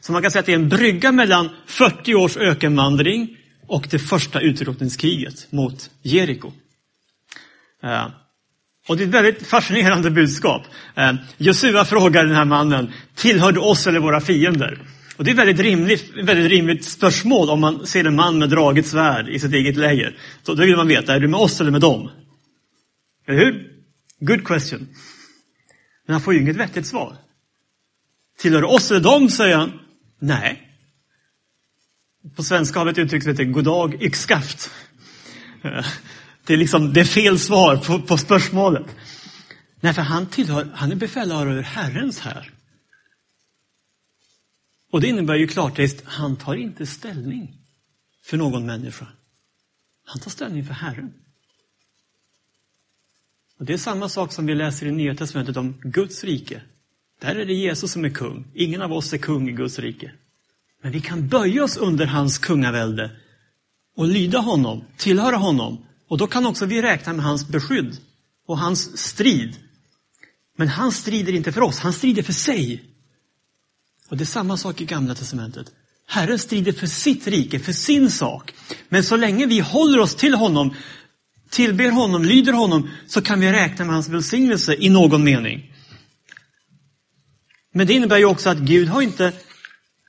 Så 0.00 0.12
man 0.12 0.22
kan 0.22 0.30
säga 0.30 0.40
att 0.40 0.46
det 0.46 0.52
är 0.52 0.56
en 0.56 0.68
brygga 0.68 1.12
mellan 1.12 1.48
40 1.66 2.14
års 2.14 2.36
ökenvandring 2.36 3.36
och 3.66 3.86
det 3.90 3.98
första 3.98 4.40
utrotningskriget 4.40 5.52
mot 5.52 5.90
Jeriko. 6.02 6.52
Eh, 7.82 8.06
och 8.88 8.96
det 8.96 9.02
är 9.02 9.06
ett 9.06 9.14
väldigt 9.14 9.46
fascinerande 9.46 10.10
budskap. 10.10 10.62
Eh, 10.94 11.14
Josua 11.36 11.84
frågar 11.84 12.24
den 12.24 12.36
här 12.36 12.44
mannen, 12.44 12.92
tillhör 13.14 13.52
du 13.52 13.60
oss 13.60 13.86
eller 13.86 14.00
våra 14.00 14.20
fiender? 14.20 14.78
Och 15.16 15.24
det 15.24 15.30
är 15.30 15.32
ett 15.32 15.38
väldigt 15.38 15.60
rimligt, 15.60 16.10
väldigt 16.16 16.50
rimligt 16.50 16.84
spörsmål 16.84 17.50
om 17.50 17.60
man 17.60 17.86
ser 17.86 18.04
en 18.04 18.16
man 18.16 18.38
med 18.38 18.50
draget 18.50 18.86
svärd 18.86 19.28
i 19.28 19.40
sitt 19.40 19.52
eget 19.52 19.76
läger. 19.76 20.18
Så 20.42 20.54
då 20.54 20.64
vill 20.64 20.76
man 20.76 20.88
veta, 20.88 21.14
är 21.14 21.20
du 21.20 21.28
med 21.28 21.40
oss 21.40 21.60
eller 21.60 21.70
med 21.70 21.80
dem? 21.80 22.10
Eller 23.26 23.38
hur? 23.38 23.72
Good 24.20 24.46
question. 24.46 24.88
Men 26.06 26.14
han 26.14 26.20
får 26.20 26.34
ju 26.34 26.40
inget 26.40 26.56
vettigt 26.56 26.86
svar. 26.86 27.16
Tillhör 28.38 28.60
du 28.60 28.66
oss 28.66 28.90
eller 28.90 29.00
dem? 29.00 29.28
säger 29.28 29.56
han. 29.56 29.72
Nej. 30.18 30.70
På 32.36 32.42
svenska 32.42 32.78
har 32.78 32.86
vi 32.86 32.92
ett 32.92 32.98
uttryck 32.98 33.22
som 33.22 33.32
heter 33.32 33.44
goddag 33.44 34.02
yxskaft. 34.02 34.70
Det 36.46 36.52
är 36.52 36.56
liksom, 36.56 36.92
det 36.92 37.00
är 37.00 37.04
fel 37.04 37.38
svar 37.38 37.76
på, 37.76 38.02
på 38.02 38.18
spörsmålet. 38.18 38.86
Nej, 39.80 39.94
för 39.94 40.02
han 40.02 40.26
tillhör, 40.26 40.68
han 40.74 40.92
är 40.92 40.96
befälhavare 40.96 41.50
över 41.50 41.62
Herrens 41.62 42.20
här. 42.20 42.53
Och 44.94 45.00
det 45.00 45.08
innebär 45.08 45.34
ju 45.34 45.46
klartext, 45.46 46.02
han 46.04 46.36
tar 46.36 46.54
inte 46.54 46.86
ställning 46.86 47.58
för 48.22 48.36
någon 48.36 48.66
människa. 48.66 49.06
Han 50.04 50.20
tar 50.20 50.30
ställning 50.30 50.64
för 50.64 50.74
Herren. 50.74 51.12
Och 53.58 53.64
Det 53.64 53.72
är 53.72 53.78
samma 53.78 54.08
sak 54.08 54.32
som 54.32 54.46
vi 54.46 54.54
läser 54.54 54.86
i 54.86 54.92
Nya 54.92 55.14
Testamentet 55.14 55.56
om 55.56 55.80
Guds 55.82 56.24
rike. 56.24 56.62
Där 57.20 57.36
är 57.36 57.46
det 57.46 57.52
Jesus 57.52 57.92
som 57.92 58.04
är 58.04 58.10
kung. 58.10 58.44
Ingen 58.54 58.82
av 58.82 58.92
oss 58.92 59.12
är 59.12 59.18
kung 59.18 59.48
i 59.48 59.52
Guds 59.52 59.78
rike. 59.78 60.12
Men 60.82 60.92
vi 60.92 61.00
kan 61.00 61.28
böja 61.28 61.64
oss 61.64 61.76
under 61.76 62.06
hans 62.06 62.38
kungavälde 62.38 63.10
och 63.96 64.08
lyda 64.08 64.38
honom, 64.38 64.84
tillhöra 64.96 65.36
honom 65.36 65.86
och 66.08 66.18
då 66.18 66.26
kan 66.26 66.46
också 66.46 66.66
vi 66.66 66.82
räkna 66.82 67.12
med 67.12 67.24
hans 67.24 67.48
beskydd 67.48 67.96
och 68.46 68.58
hans 68.58 68.98
strid. 68.98 69.56
Men 70.56 70.68
han 70.68 70.92
strider 70.92 71.32
inte 71.32 71.52
för 71.52 71.60
oss, 71.60 71.78
han 71.78 71.92
strider 71.92 72.22
för 72.22 72.32
sig. 72.32 72.93
Och 74.10 74.16
det 74.16 74.24
är 74.24 74.26
samma 74.26 74.56
sak 74.56 74.80
i 74.80 74.84
Gamla 74.84 75.14
Testamentet. 75.14 75.66
Herren 76.06 76.38
strider 76.38 76.72
för 76.72 76.86
sitt 76.86 77.26
rike, 77.26 77.58
för 77.58 77.72
sin 77.72 78.10
sak. 78.10 78.54
Men 78.88 79.04
så 79.04 79.16
länge 79.16 79.46
vi 79.46 79.60
håller 79.60 79.98
oss 79.98 80.14
till 80.14 80.34
honom, 80.34 80.74
tillber 81.50 81.90
honom, 81.90 82.24
lyder 82.24 82.52
honom, 82.52 82.90
så 83.06 83.22
kan 83.22 83.40
vi 83.40 83.52
räkna 83.52 83.84
med 83.84 83.94
hans 83.94 84.08
välsignelse 84.08 84.76
i 84.78 84.88
någon 84.88 85.24
mening. 85.24 85.74
Men 87.74 87.86
det 87.86 87.92
innebär 87.92 88.18
ju 88.18 88.24
också 88.24 88.50
att 88.50 88.58
Gud 88.58 88.88
har 88.88 89.02
inte 89.02 89.32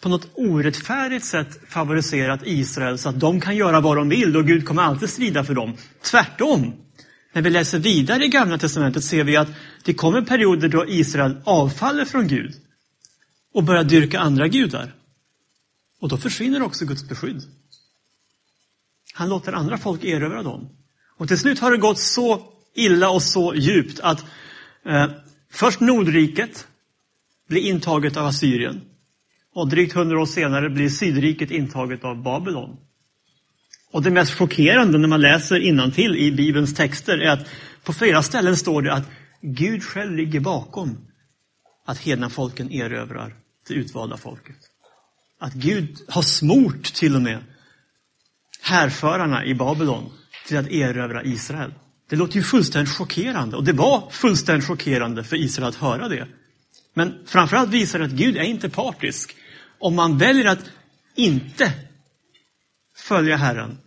på 0.04 0.10
något 0.10 0.28
orättfärdigt 0.34 1.26
sätt 1.26 1.60
favoriserat 1.70 2.42
Israel 2.46 2.98
så 2.98 3.10
att 3.10 3.20
de 3.20 3.42
kan 3.42 3.56
göra 3.56 3.82
vad 3.82 3.98
de 3.98 4.10
vill 4.10 4.38
och 4.38 4.48
Gud 4.48 4.66
kommer 4.66 4.82
alltid 4.82 5.10
strida 5.10 5.44
för 5.44 5.54
dem. 5.54 5.78
Tvärtom. 6.02 6.74
När 7.34 7.42
vi 7.42 7.50
läser 7.50 7.80
vidare 7.80 8.26
i 8.26 8.28
Gamla 8.28 8.58
Testamentet 8.58 9.04
ser 9.04 9.24
vi 9.24 9.38
att 9.38 9.48
det 9.84 9.94
kommer 9.94 10.22
perioder 10.22 10.68
då 10.68 10.86
Israel 10.88 11.38
avfaller 11.44 12.06
från 12.06 12.28
Gud 12.28 12.65
och 13.56 13.64
börjar 13.64 13.84
dyrka 13.84 14.20
andra 14.20 14.48
gudar. 14.48 14.94
Och 16.00 16.10
då 16.10 16.18
försvinner 16.18 16.62
också 16.62 16.86
Guds 16.86 17.08
beskydd. 17.08 17.44
Han 19.14 19.30
låter 19.30 19.54
andra 19.54 19.78
folk 19.78 20.04
erövra 20.04 20.44
dem. 20.44 20.70
Och 21.18 21.28
till 21.28 21.40
slut 21.40 21.60
har 21.60 21.72
det 21.72 21.78
gått 21.78 22.00
så 22.00 22.54
illa 22.74 23.10
och 23.10 23.24
så 23.24 23.56
djupt 23.56 24.00
att 24.00 24.26
eh, 24.86 25.12
först 25.52 25.80
Nordriket 25.80 26.68
blir 27.48 27.62
intaget 27.62 28.18
av 28.18 28.26
Assyrien 28.26 28.82
och 29.54 29.70
drygt 29.70 29.94
hundra 29.94 30.22
år 30.22 30.26
senare 30.26 30.70
blir 30.70 30.90
Sydriket 30.90 31.52
intaget 31.52 32.04
av 32.04 32.24
Babylon. 32.24 32.78
Och 33.92 34.04
det 34.04 34.12
mest 34.12 34.34
chockerande 34.34 34.98
när 34.98 35.08
man 35.08 35.22
läser 35.22 35.92
till 35.92 36.16
i 36.16 36.32
Bibelns 36.32 36.76
texter 36.76 37.18
är 37.18 37.30
att 37.30 37.48
på 37.84 37.94
flera 37.94 38.24
ställen 38.24 38.58
står 38.58 38.82
det 38.82 38.94
att 38.94 39.10
Gud 39.42 39.84
själv 39.84 40.16
ligger 40.16 40.40
bakom 40.40 40.98
att 41.86 41.98
hedna 41.98 42.30
folken 42.30 42.72
erövrar 42.72 43.45
det 43.68 43.74
utvalda 43.74 44.18
folket. 44.18 44.58
Att 45.40 45.54
Gud 45.54 45.98
har 46.08 46.22
smort 46.22 46.84
till 46.84 47.16
och 47.16 47.22
med 47.22 47.44
härförarna 48.62 49.46
i 49.46 49.56
Babylon 49.56 50.12
till 50.48 50.58
att 50.58 50.68
erövra 50.68 51.24
Israel. 51.24 51.74
Det 52.10 52.16
låter 52.16 52.36
ju 52.36 52.44
fullständigt 52.44 52.94
chockerande 52.94 53.58
och 53.58 53.64
det 53.64 53.74
var 53.74 54.10
fullständigt 54.10 54.68
chockerande 54.68 55.24
för 55.24 55.36
Israel 55.36 55.68
att 55.68 55.76
höra 55.76 56.10
det. 56.10 56.28
Men 56.94 57.14
framförallt 57.26 57.70
visar 57.70 58.00
det 58.00 58.06
att 58.06 58.12
Gud 58.12 58.38
är 58.38 58.44
inte 58.44 58.70
partisk. 58.70 59.36
Om 59.80 59.96
man 59.96 60.18
väljer 60.18 60.46
att 60.46 60.72
inte 61.16 61.72
följa 62.98 63.36
Herren, 63.36 63.78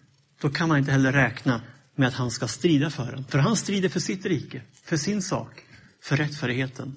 då 0.41 0.51
kan 0.51 0.69
man 0.69 0.79
inte 0.79 0.93
heller 0.93 1.13
räkna 1.13 1.61
med 1.95 2.09
att 2.09 2.15
han 2.15 2.31
ska 2.31 2.49
strida 2.49 2.91
för 2.91 3.13
den. 3.13 3.25
För 3.25 3.39
han 3.39 3.57
strider 3.57 3.89
för 3.89 4.01
sitt 4.01 4.27
rike, 4.27 4.63
för 4.85 4.97
sin 4.97 5.23
sak, 5.23 5.65
för 6.03 6.17
rättfärdigheten. 6.17 6.97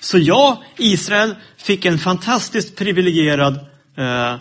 Så 0.00 0.18
ja, 0.18 0.62
Israel 0.78 1.34
fick 1.56 1.84
en 1.84 1.98
fantastiskt 1.98 2.76
privilegierad 2.76 3.58
eh, 3.96 4.36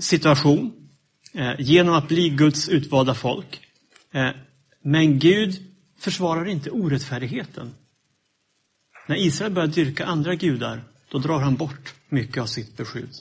situation 0.00 0.72
eh, 1.34 1.52
genom 1.58 1.94
att 1.94 2.08
bli 2.08 2.28
Guds 2.28 2.68
utvalda 2.68 3.14
folk. 3.14 3.60
Eh, 4.14 4.28
men 4.82 5.18
Gud 5.18 5.56
försvarar 5.98 6.48
inte 6.48 6.70
orättfärdigheten. 6.70 7.74
När 9.08 9.16
Israel 9.16 9.52
börjar 9.52 9.68
dyrka 9.68 10.04
andra 10.04 10.34
gudar, 10.34 10.82
då 11.10 11.18
drar 11.18 11.40
han 11.40 11.56
bort 11.56 11.94
mycket 12.08 12.42
av 12.42 12.46
sitt 12.46 12.76
beskydd. 12.76 13.14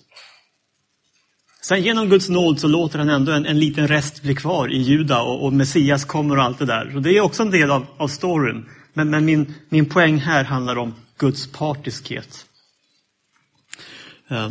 Sen 1.62 1.84
genom 1.84 2.10
Guds 2.10 2.29
nåd 2.29 2.60
så 2.60 2.68
låter 2.68 3.00
han 3.00 3.10
ändå 3.10 3.32
en, 3.32 3.46
en 3.46 3.60
liten 3.60 3.88
rest 3.88 4.22
bli 4.22 4.36
kvar 4.36 4.74
i 4.74 4.77
Juda 4.77 5.22
och, 5.22 5.46
och, 5.46 5.53
Messias 5.53 6.06
kommer 6.06 6.38
och 6.38 6.44
allt 6.44 6.60
det 6.60 6.65
där. 6.65 6.96
Och 6.96 7.01
det 7.01 7.18
är 7.18 7.22
också 7.22 7.44
en 7.44 7.51
del 7.51 7.72
av, 7.72 7.86
av 7.98 8.08
storyn. 8.08 8.65
Men, 8.94 9.10
men 9.10 9.25
min, 9.25 9.53
min 9.70 9.86
poäng 9.86 10.18
här 10.18 10.44
handlar 10.44 10.77
om 10.77 10.94
Guds 11.20 11.52
partiskhet. 11.52 12.46
Eh, 14.30 14.50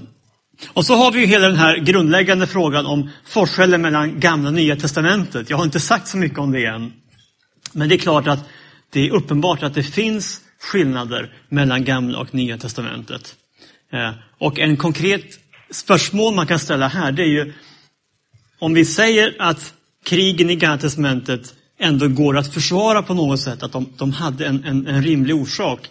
och 0.73 0.87
så 0.87 0.95
har 0.95 1.13
vi 1.13 1.21
ju 1.21 1.27
hela 1.27 1.49
den 1.49 1.57
här 1.57 1.77
grundläggande 1.77 2.47
frågan 2.47 2.87
om 2.87 3.11
forskellen 3.25 3.83
mellan 3.83 4.21
gamla 4.21 4.49
och 4.49 4.55
nya 4.55 4.77
testamentet. 4.77 5.51
Jag 5.51 5.57
har 5.57 5.65
inte 5.65 5.81
sagt 5.81 6.09
så 6.09 6.17
mycket 6.17 6.39
om 6.39 6.53
det 6.53 6.65
än. 6.65 6.93
Men 7.73 7.89
det 7.89 7.95
är 7.95 7.99
klart 7.99 8.27
att 8.27 8.49
det 8.91 9.01
är 9.01 9.11
uppenbart 9.11 9.63
att 9.63 9.75
det 9.75 9.83
finns 9.83 10.41
skillnader 10.61 11.33
mellan 11.49 11.85
gamla 11.85 12.19
och 12.19 12.35
nya 12.35 12.59
testamentet. 12.59 13.37
Eh, 13.93 14.11
och 14.39 14.59
en 14.59 14.77
konkret 14.77 15.25
spörsmål 15.71 16.35
man 16.35 16.47
kan 16.47 16.59
ställa 16.59 16.89
här, 16.89 17.13
det 17.13 17.23
är 17.23 17.27
ju 17.27 17.53
om 18.59 18.75
vi 18.75 18.85
säger 18.85 19.37
att 19.39 19.75
krigen 20.05 20.51
i 20.51 20.57
Gamla 20.57 20.79
Testamentet 20.79 21.55
ändå 21.79 22.09
går 22.09 22.37
att 22.37 22.55
försvara 22.55 23.03
på 23.03 23.15
något 23.15 23.41
sätt, 23.41 23.63
att 23.63 23.73
de, 23.73 23.93
de 23.97 24.13
hade 24.13 24.47
en, 24.47 24.65
en, 24.65 24.87
en, 24.87 25.03
rimlig 25.03 25.37
orsak. 25.37 25.89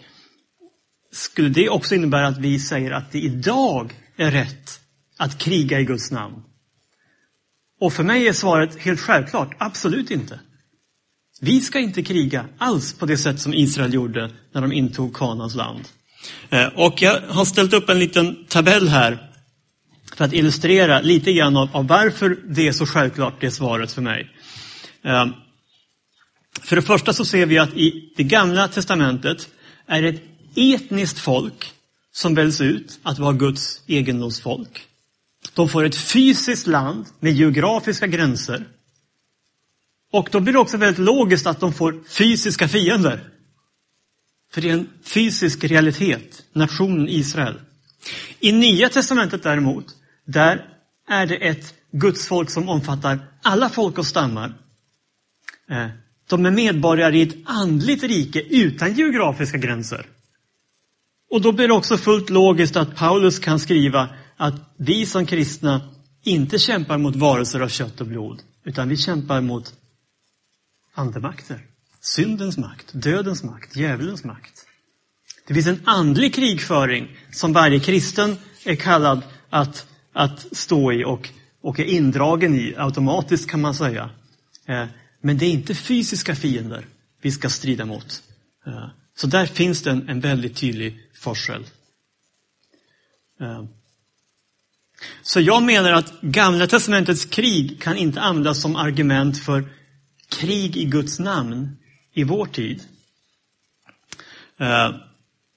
Skulle 1.12 1.48
det 1.48 1.68
också 1.68 1.94
innebära 1.94 2.26
att 2.26 2.38
vi 2.38 2.58
säger 2.58 2.90
att 2.90 3.12
det 3.12 3.18
idag 3.18 3.92
är 4.16 4.30
rätt 4.30 4.80
att 5.16 5.38
kriga 5.38 5.80
i 5.80 5.84
Guds 5.84 6.10
namn? 6.10 6.42
Och 7.80 7.92
för 7.92 8.02
mig 8.02 8.28
är 8.28 8.32
svaret 8.32 8.78
helt 8.78 9.00
självklart, 9.00 9.56
absolut 9.58 10.10
inte. 10.10 10.40
Vi 11.40 11.60
ska 11.60 11.78
inte 11.78 12.02
kriga 12.02 12.44
alls 12.58 12.92
på 12.92 13.06
det 13.06 13.18
sätt 13.18 13.40
som 13.40 13.54
Israel 13.54 13.94
gjorde 13.94 14.30
när 14.52 14.60
de 14.60 14.72
intog 14.72 15.16
Kanans 15.16 15.54
land. 15.54 15.88
Eh, 16.50 16.66
och 16.66 17.02
jag 17.02 17.20
har 17.20 17.44
ställt 17.44 17.72
upp 17.72 17.88
en 17.88 17.98
liten 17.98 18.44
tabell 18.44 18.88
här 18.88 19.30
för 20.14 20.24
att 20.24 20.32
illustrera 20.32 21.00
lite 21.00 21.32
grann 21.32 21.56
av, 21.56 21.68
av 21.72 21.86
varför 21.86 22.38
det 22.48 22.68
är 22.68 22.72
så 22.72 22.86
självklart, 22.86 23.40
det 23.40 23.50
svaret 23.50 23.92
för 23.92 24.02
mig. 24.02 24.30
Eh, 25.04 25.26
för 26.62 26.76
det 26.76 26.82
första 26.82 27.12
så 27.12 27.24
ser 27.24 27.46
vi 27.46 27.58
att 27.58 27.74
i 27.74 28.12
det 28.16 28.24
gamla 28.24 28.68
testamentet 28.68 29.48
är 29.86 30.02
det 30.02 30.08
ett 30.08 30.37
etniskt 30.54 31.18
folk 31.18 31.72
som 32.12 32.34
väljs 32.34 32.60
ut 32.60 33.00
att 33.02 33.18
vara 33.18 33.32
Guds 33.32 33.82
egendomsfolk. 33.86 34.86
De 35.54 35.68
får 35.68 35.84
ett 35.84 35.96
fysiskt 35.96 36.66
land 36.66 37.06
med 37.20 37.32
geografiska 37.32 38.06
gränser. 38.06 38.64
Och 40.12 40.28
då 40.32 40.40
blir 40.40 40.52
det 40.52 40.58
också 40.58 40.76
väldigt 40.76 41.04
logiskt 41.04 41.46
att 41.46 41.60
de 41.60 41.72
får 41.72 42.00
fysiska 42.08 42.68
fiender. 42.68 43.20
För 44.52 44.60
det 44.60 44.68
är 44.68 44.72
en 44.72 44.88
fysisk 45.02 45.64
realitet, 45.64 46.42
nationen 46.52 47.08
Israel. 47.08 47.60
I 48.40 48.52
Nya 48.52 48.88
Testamentet 48.88 49.42
däremot 49.42 49.86
där 50.24 50.66
är 51.08 51.26
det 51.26 51.36
ett 51.36 51.74
gudsfolk 51.90 52.50
som 52.50 52.68
omfattar 52.68 53.18
alla 53.42 53.68
folk 53.68 53.98
och 53.98 54.06
stammar. 54.06 54.54
Eh, 55.70 55.86
de 56.28 56.46
är 56.46 56.50
medborgare 56.50 57.18
i 57.18 57.22
ett 57.22 57.36
andligt 57.44 58.02
rike 58.02 58.40
utan 58.40 58.94
geografiska 58.94 59.58
gränser. 59.58 60.06
Och 61.30 61.40
då 61.40 61.52
blir 61.52 61.68
det 61.68 61.74
också 61.74 61.96
fullt 61.96 62.30
logiskt 62.30 62.76
att 62.76 62.96
Paulus 62.96 63.38
kan 63.38 63.60
skriva 63.60 64.08
att 64.36 64.54
vi 64.76 65.06
som 65.06 65.26
kristna 65.26 65.80
inte 66.22 66.58
kämpar 66.58 66.98
mot 66.98 67.16
varelser 67.16 67.60
av 67.60 67.68
kött 67.68 68.00
och 68.00 68.06
blod, 68.06 68.42
utan 68.64 68.88
vi 68.88 68.96
kämpar 68.96 69.40
mot 69.40 69.74
andemakter. 70.94 71.60
Syndens 72.00 72.58
makt, 72.58 72.86
dödens 72.92 73.44
makt, 73.44 73.76
djävulens 73.76 74.24
makt. 74.24 74.64
Det 75.46 75.54
finns 75.54 75.66
en 75.66 75.80
andlig 75.84 76.34
krigföring 76.34 77.16
som 77.30 77.52
varje 77.52 77.80
kristen 77.80 78.36
är 78.64 78.76
kallad 78.76 79.22
att 79.50 79.86
att 80.18 80.56
stå 80.56 80.92
i 80.92 81.04
och, 81.04 81.28
och 81.62 81.80
är 81.80 81.84
indragen 81.84 82.54
i 82.54 82.74
automatiskt 82.76 83.50
kan 83.50 83.60
man 83.60 83.74
säga. 83.74 84.10
Eh, 84.68 84.84
men 85.20 85.38
det 85.38 85.46
är 85.46 85.50
inte 85.50 85.74
fysiska 85.74 86.34
fiender 86.34 86.86
vi 87.22 87.30
ska 87.30 87.48
strida 87.48 87.84
mot. 87.84 88.22
Eh, 88.66 88.88
så 89.20 89.26
där 89.26 89.46
finns 89.46 89.82
det 89.82 89.90
en, 89.90 90.08
en 90.08 90.20
väldigt 90.20 90.56
tydlig 90.56 90.98
forskel. 91.14 91.66
Eh. 93.40 93.64
Så 95.22 95.40
jag 95.40 95.62
menar 95.62 95.92
att 95.92 96.20
Gamla 96.20 96.66
Testamentets 96.66 97.24
krig 97.24 97.82
kan 97.82 97.96
inte 97.96 98.20
användas 98.20 98.62
som 98.62 98.76
argument 98.76 99.38
för 99.38 99.68
krig 100.28 100.76
i 100.76 100.84
Guds 100.84 101.18
namn 101.18 101.76
i 102.14 102.24
vår 102.24 102.46
tid. 102.46 102.82
Eh. 104.58 104.94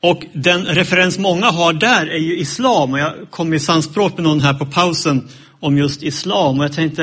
Och 0.01 0.25
den 0.33 0.65
referens 0.65 1.17
många 1.17 1.45
har 1.45 1.73
där 1.73 2.07
är 2.07 2.19
ju 2.19 2.37
islam 2.37 2.93
och 2.93 2.99
jag 2.99 3.31
kom 3.31 3.53
i 3.53 3.59
samspråk 3.59 4.13
med 4.13 4.23
någon 4.23 4.41
här 4.41 4.53
på 4.53 4.65
pausen 4.65 5.29
om 5.59 5.77
just 5.77 6.03
islam 6.03 6.59
och 6.59 6.65
jag 6.65 6.73
tänkte, 6.73 7.01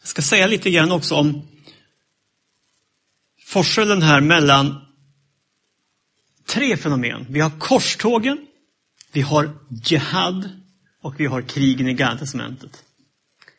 jag 0.00 0.08
ska 0.08 0.22
säga 0.22 0.46
lite 0.46 0.70
grann 0.70 0.92
också 0.92 1.14
om 1.14 1.48
forskellen 3.46 4.02
här 4.02 4.20
mellan 4.20 4.91
tre 6.52 6.76
fenomen. 6.76 7.26
Vi 7.28 7.40
har 7.40 7.50
korstågen, 7.58 8.46
vi 9.12 9.20
har 9.20 9.50
jihad 9.84 10.50
och 11.02 11.20
vi 11.20 11.26
har 11.26 11.42
krigen 11.42 11.88
i 11.88 11.94
Gamla 11.94 12.18
Testamentet. 12.18 12.84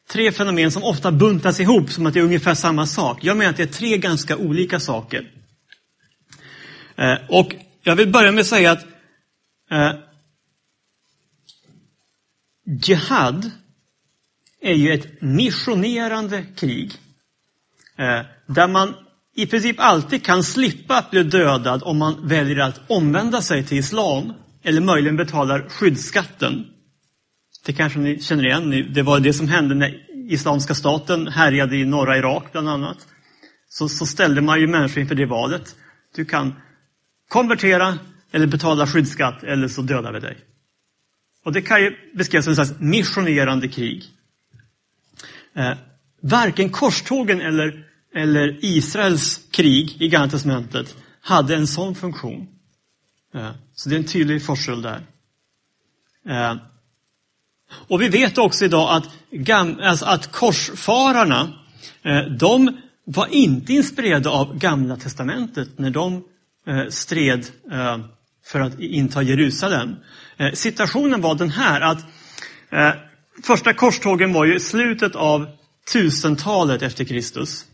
Tre 0.07 0.31
fenomen 0.31 0.71
som 0.71 0.83
ofta 0.83 1.11
buntas 1.11 1.59
ihop 1.59 1.91
som 1.91 2.05
att 2.05 2.13
det 2.13 2.19
är 2.19 2.23
ungefär 2.23 2.55
samma 2.55 2.85
sak. 2.85 3.23
Jag 3.23 3.37
menar 3.37 3.51
att 3.51 3.57
det 3.57 3.63
är 3.63 3.67
tre 3.67 3.97
ganska 3.97 4.37
olika 4.37 4.79
saker. 4.79 5.31
Eh, 6.95 7.17
och 7.29 7.55
jag 7.83 7.95
vill 7.95 8.11
börja 8.11 8.31
med 8.31 8.41
att 8.41 8.47
säga 8.47 8.71
att 8.71 8.85
eh, 9.71 9.91
Jihad 12.65 13.51
är 14.61 14.73
ju 14.73 14.93
ett 14.93 15.21
missionerande 15.21 16.45
krig. 16.55 16.91
Eh, 17.97 18.21
där 18.47 18.67
man 18.67 18.95
i 19.35 19.45
princip 19.45 19.75
alltid 19.79 20.25
kan 20.25 20.43
slippa 20.43 20.97
att 20.97 21.11
bli 21.11 21.23
dödad 21.23 21.83
om 21.83 21.97
man 21.97 22.27
väljer 22.27 22.59
att 22.59 22.81
omvända 22.87 23.41
sig 23.41 23.63
till 23.63 23.77
islam 23.77 24.33
eller 24.63 24.81
möjligen 24.81 25.17
betalar 25.17 25.69
skyddsskatten. 25.69 26.65
Det 27.65 27.73
kanske 27.73 27.99
ni 27.99 28.21
känner 28.21 28.45
igen. 28.45 28.93
Det 28.93 29.01
var 29.01 29.19
det 29.19 29.33
som 29.33 29.47
hände 29.47 29.75
när 29.75 30.03
Islamiska 30.29 30.75
staten 30.75 31.27
härjade 31.27 31.77
i 31.77 31.85
norra 31.85 32.17
Irak 32.17 32.51
bland 32.51 32.69
annat. 32.69 33.07
Så, 33.69 33.89
så 33.89 34.05
ställde 34.05 34.41
man 34.41 34.59
ju 34.59 34.67
människor 34.67 35.01
inför 35.01 35.15
det 35.15 35.25
valet. 35.25 35.75
Du 36.15 36.25
kan 36.25 36.53
konvertera 37.29 37.97
eller 38.31 38.47
betala 38.47 38.87
skyddsskatt 38.87 39.43
eller 39.43 39.67
så 39.67 39.81
dödar 39.81 40.13
vi 40.13 40.19
dig. 40.19 40.37
Och 41.45 41.53
det 41.53 41.61
kan 41.61 41.81
ju 41.81 41.95
beskrivas 42.13 42.45
som 42.45 42.51
ett 42.51 42.55
slags 42.55 42.79
missionerande 42.79 43.67
krig. 43.67 44.03
Eh, 45.55 45.73
varken 46.21 46.69
korstågen 46.69 47.41
eller, 47.41 47.85
eller 48.13 48.65
Israels 48.65 49.39
krig 49.51 50.01
i 50.01 50.07
Gamla 50.07 50.29
Testamentet 50.29 50.95
hade 51.21 51.55
en 51.55 51.67
sån 51.67 51.95
funktion. 51.95 52.47
Eh, 53.35 53.51
så 53.75 53.89
det 53.89 53.95
är 53.95 53.99
en 53.99 54.05
tydlig 54.05 54.45
forskel 54.45 54.81
där. 54.81 55.01
Eh, 56.29 56.55
och 57.87 58.01
vi 58.01 58.09
vet 58.09 58.37
också 58.37 58.65
idag 58.65 58.89
att, 58.95 59.09
alltså 59.81 60.05
att 60.05 60.31
korsfararna, 60.31 61.53
eh, 62.03 62.21
de 62.39 62.77
var 63.05 63.27
inte 63.27 63.73
inspirerade 63.73 64.29
av 64.29 64.57
Gamla 64.57 64.97
Testamentet 64.97 65.79
när 65.79 65.89
de 65.89 66.23
stred 66.89 67.45
för 68.45 68.59
att 68.59 68.79
inta 68.79 69.21
Jerusalem. 69.21 69.95
Situationen 70.53 71.21
var 71.21 71.35
den 71.35 71.49
här 71.49 71.81
att 71.81 72.05
första 73.43 73.73
korstågen 73.73 74.33
var 74.33 74.45
ju 74.45 74.59
slutet 74.59 75.15
av 75.15 75.47
tusentalet 75.91 76.81
efter 76.81 77.03
Kristus. 77.03 77.65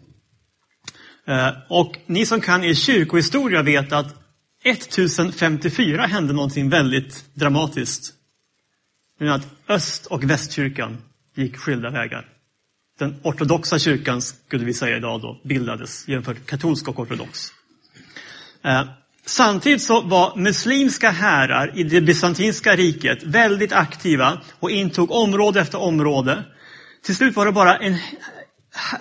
Eh, 1.30 1.50
och 1.68 1.98
ni 2.06 2.26
som 2.26 2.42
kan 2.42 2.64
er 2.64 2.74
kyrkohistoria 2.74 3.62
vet 3.62 3.92
att 3.92 4.16
1054 4.64 6.06
hände 6.06 6.34
någonting 6.34 6.70
väldigt 6.70 7.26
dramatiskt. 7.34 8.14
Att 9.22 9.48
öst 9.68 10.06
och 10.06 10.24
västkyrkan 10.24 10.98
gick 11.36 11.58
skilda 11.58 11.90
vägar. 11.90 12.26
Den 13.00 13.20
ortodoxa 13.24 13.80
kyrkan, 13.80 14.22
skulle 14.22 14.66
vi 14.66 14.74
säga 14.74 14.98
idag, 14.98 15.22
då, 15.22 15.42
bildades 15.44 16.08
jämfört 16.08 16.46
katolsk 16.46 16.88
och 16.88 17.00
ortodox. 17.00 17.48
Eh, 18.64 18.84
samtidigt 19.26 19.82
så 19.82 20.02
var 20.02 20.36
muslimska 20.36 21.10
härar 21.10 21.80
i 21.80 21.84
det 21.84 22.02
bysantinska 22.02 22.76
riket 22.76 23.24
väldigt 23.24 23.72
aktiva 23.72 24.42
och 24.60 24.72
intog 24.72 25.12
område 25.12 25.62
efter 25.62 25.82
område. 25.82 26.44
Till 27.04 27.16
slut 27.16 27.36
var 27.36 27.46
det 27.46 27.52
bara 27.52 27.78
en 27.78 27.98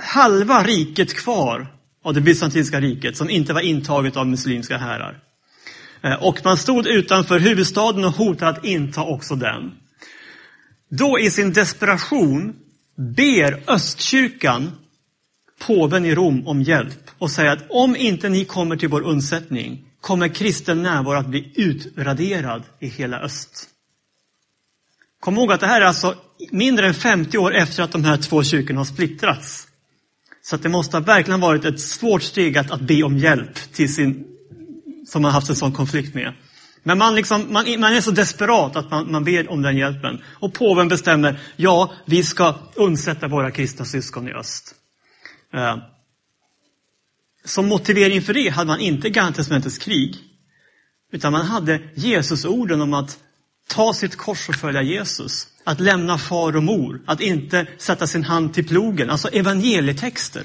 halva 0.00 0.62
riket 0.62 1.14
kvar 1.14 1.77
av 2.08 2.14
det 2.14 2.20
bysantinska 2.20 2.80
riket 2.80 3.16
som 3.16 3.30
inte 3.30 3.52
var 3.52 3.60
intaget 3.60 4.16
av 4.16 4.26
muslimska 4.26 4.78
härar. 4.78 5.18
Eh, 6.02 6.24
och 6.24 6.40
man 6.44 6.56
stod 6.56 6.86
utanför 6.86 7.38
huvudstaden 7.38 8.04
och 8.04 8.12
hotade 8.12 8.50
att 8.50 8.64
inta 8.64 9.02
också 9.02 9.34
den. 9.34 9.72
Då 10.90 11.18
i 11.18 11.30
sin 11.30 11.52
desperation 11.52 12.56
ber 13.16 13.62
östkyrkan 13.66 14.72
påven 15.66 16.04
i 16.04 16.14
Rom 16.14 16.46
om 16.46 16.62
hjälp 16.62 17.10
och 17.18 17.30
säger 17.30 17.50
att 17.50 17.70
om 17.70 17.96
inte 17.96 18.28
ni 18.28 18.44
kommer 18.44 18.76
till 18.76 18.88
vår 18.88 19.00
undsättning 19.00 19.84
kommer 20.00 20.28
kristen 20.28 20.82
närvaro 20.82 21.18
att 21.18 21.26
bli 21.26 21.52
utraderad 21.56 22.62
i 22.80 22.88
hela 22.88 23.20
öst. 23.20 23.68
Kom 25.20 25.36
ihåg 25.36 25.52
att 25.52 25.60
det 25.60 25.66
här 25.66 25.80
är 25.80 25.84
alltså 25.84 26.14
mindre 26.50 26.86
än 26.86 26.94
50 26.94 27.38
år 27.38 27.54
efter 27.54 27.82
att 27.82 27.92
de 27.92 28.04
här 28.04 28.16
två 28.16 28.42
kyrkorna 28.42 28.80
har 28.80 28.84
splittrats. 28.84 29.67
Så 30.48 30.54
att 30.54 30.62
det 30.62 30.68
måste 30.68 30.96
ha 30.96 31.04
verkligen 31.04 31.40
varit 31.40 31.64
ett 31.64 31.80
svårt 31.80 32.22
steg 32.22 32.58
att, 32.58 32.70
att 32.70 32.80
be 32.80 33.02
om 33.02 33.18
hjälp 33.18 33.72
till 33.72 33.94
sin, 33.94 34.26
som 35.06 35.22
man 35.22 35.32
haft 35.32 35.48
en 35.48 35.56
sån 35.56 35.72
konflikt 35.72 36.14
med. 36.14 36.34
Men 36.82 36.98
man, 36.98 37.14
liksom, 37.14 37.52
man, 37.52 37.80
man, 37.80 37.94
är 37.94 38.00
så 38.00 38.10
desperat 38.10 38.76
att 38.76 38.90
man, 38.90 39.12
man 39.12 39.24
ber 39.24 39.50
om 39.50 39.62
den 39.62 39.76
hjälpen. 39.76 40.22
Och 40.40 40.54
påven 40.54 40.88
bestämmer, 40.88 41.40
ja, 41.56 41.92
vi 42.04 42.22
ska 42.22 42.54
undsätta 42.74 43.28
våra 43.28 43.50
kristna 43.50 43.84
syskon 43.84 44.28
i 44.28 44.32
öst. 44.32 44.74
Eh, 45.54 45.76
som 47.44 47.68
motivering 47.68 48.22
för 48.22 48.34
det 48.34 48.48
hade 48.48 48.66
man 48.66 48.80
inte 48.80 49.10
Gamla 49.10 49.60
krig. 49.80 50.16
Utan 51.12 51.32
man 51.32 51.46
hade 51.46 51.80
Jesusorden 51.94 52.80
om 52.80 52.94
att 52.94 53.18
ta 53.66 53.92
sitt 53.92 54.16
kors 54.16 54.48
och 54.48 54.54
följa 54.54 54.82
Jesus. 54.82 55.46
Att 55.68 55.80
lämna 55.80 56.18
far 56.18 56.56
och 56.56 56.62
mor, 56.62 57.00
att 57.06 57.20
inte 57.20 57.66
sätta 57.78 58.06
sin 58.06 58.24
hand 58.24 58.54
till 58.54 58.68
plogen. 58.68 59.10
Alltså 59.10 59.28
evangelietexter. 59.28 60.42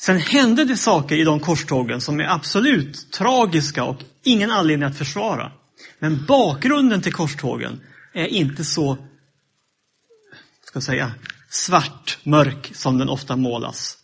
Sen 0.00 0.18
hände 0.18 0.64
det 0.64 0.76
saker 0.76 1.16
i 1.16 1.24
de 1.24 1.40
korstågen 1.40 2.00
som 2.00 2.20
är 2.20 2.24
absolut 2.24 3.12
tragiska 3.12 3.84
och 3.84 4.02
ingen 4.22 4.50
anledning 4.50 4.88
att 4.88 4.98
försvara. 4.98 5.52
Men 5.98 6.24
bakgrunden 6.26 7.02
till 7.02 7.12
korstågen 7.12 7.80
är 8.14 8.26
inte 8.26 8.64
så, 8.64 8.94
ska 10.64 10.76
jag 10.76 10.82
säga, 10.82 11.12
svart, 11.50 12.18
mörk 12.22 12.70
som 12.74 12.98
den 12.98 13.08
ofta 13.08 13.36
målas. 13.36 13.98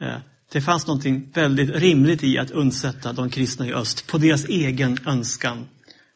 Eh, 0.00 0.18
det 0.52 0.60
fanns 0.60 0.86
någonting 0.86 1.30
väldigt 1.34 1.70
rimligt 1.70 2.24
i 2.24 2.38
att 2.38 2.50
undsätta 2.50 3.12
de 3.12 3.30
kristna 3.30 3.66
i 3.66 3.72
öst 3.72 4.06
på 4.06 4.18
deras 4.18 4.44
egen 4.44 4.98
önskan. 5.06 5.68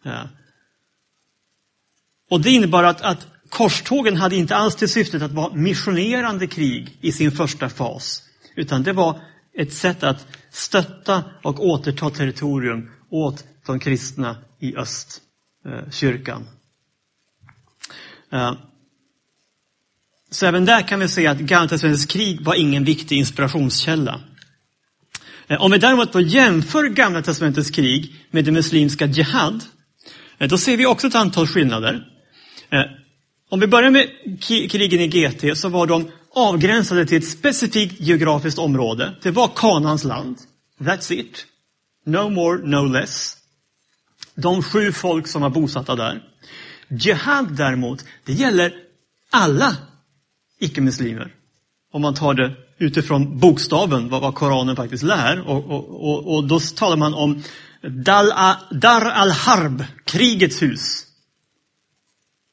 Eh, 0.05 0.25
och 2.33 2.41
det 2.41 2.51
innebar 2.51 2.85
att, 2.85 3.01
att 3.01 3.27
korstågen 3.49 4.17
hade 4.17 4.37
inte 4.37 4.57
alls 4.57 4.77
till 4.77 4.89
syftet 4.89 5.23
att 5.23 5.33
vara 5.33 5.55
missionerande 5.55 6.47
krig 6.47 6.99
i 7.01 7.13
sin 7.13 7.33
första 7.33 7.69
fas. 7.69 8.23
Utan 8.57 8.83
det 8.83 8.93
var 8.93 9.21
ett 9.59 9.73
sätt 9.73 10.03
att 10.03 10.27
stötta 10.51 11.25
och 11.43 11.67
återta 11.67 12.11
territorium 12.11 12.91
åt 13.11 13.45
de 13.67 13.79
kristna 13.79 14.37
i 14.61 14.77
östkyrkan. 14.77 16.49
Eh, 18.33 18.47
eh, 18.47 18.55
så 20.31 20.47
även 20.47 20.65
där 20.65 20.89
kan 20.89 21.01
vi 21.01 21.09
se 21.09 21.27
att 21.27 21.39
Gamla 21.39 21.79
krig 22.09 22.41
var 22.41 22.55
ingen 22.55 22.85
viktig 22.85 23.19
inspirationskälla. 23.19 24.21
Eh, 25.49 25.63
om 25.63 25.71
vi 25.71 25.79
däremot 25.79 26.13
då 26.13 26.21
jämför 26.21 26.89
Gamla 26.89 27.23
testamentets 27.23 27.71
krig 27.71 28.15
med 28.31 28.45
det 28.45 28.53
muslimska 28.53 29.07
Jihad, 29.07 29.65
då 30.39 30.59
ser 30.59 30.77
vi 30.77 30.87
också 30.87 31.07
ett 31.07 31.15
antal 31.15 31.47
skillnader. 31.47 32.12
Eh, 32.73 32.85
om 33.51 33.61
vi 33.61 33.67
börjar 33.67 33.91
med 33.91 34.09
krigen 34.71 35.01
i 35.01 35.09
GT 35.09 35.59
så 35.59 35.69
var 35.69 35.87
de 35.87 36.11
avgränsade 36.35 37.07
till 37.07 37.19
ett 37.19 37.29
specifikt 37.29 38.01
geografiskt 38.01 38.59
område. 38.59 39.15
Det 39.23 39.31
var 39.31 39.51
Kanans 39.57 40.05
land. 40.05 40.39
That's 40.79 41.13
it. 41.13 41.47
No 42.07 42.29
more, 42.29 42.59
no 42.67 42.87
less. 42.87 43.37
De 44.35 44.63
sju 44.63 44.93
folk 44.93 45.27
som 45.27 45.43
var 45.43 45.51
bosatta 45.51 45.97
där. 45.97 46.23
Jihad 46.89 47.57
däremot, 47.57 48.05
det 48.25 48.33
gäller 48.33 48.75
alla 49.31 49.77
icke-muslimer. 50.59 51.35
Om 51.93 52.03
man 52.03 52.15
tar 52.15 52.35
det 52.35 52.55
utifrån 52.79 53.39
bokstaven, 53.39 54.09
vad, 54.09 54.23
vad 54.23 54.35
Koranen 54.35 54.77
faktiskt 54.77 55.03
lär. 55.03 55.49
Och, 55.49 55.65
och, 55.65 56.11
och, 56.11 56.35
och 56.35 56.45
då 56.45 56.61
talar 56.61 56.97
man 56.97 57.15
om 57.15 57.43
Dar 58.71 59.05
al-Harb, 59.05 59.85
krigets 60.05 60.63
hus. 60.63 61.07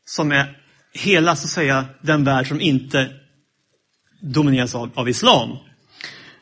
Som 0.10 0.32
är 0.32 0.58
hela, 0.94 1.36
så 1.36 1.46
att 1.46 1.52
säga, 1.52 1.86
den 2.02 2.24
värld 2.24 2.48
som 2.48 2.62
inte 2.62 3.10
domineras 4.22 4.76
av, 4.76 4.92
av 4.94 5.10
islam. 5.10 5.58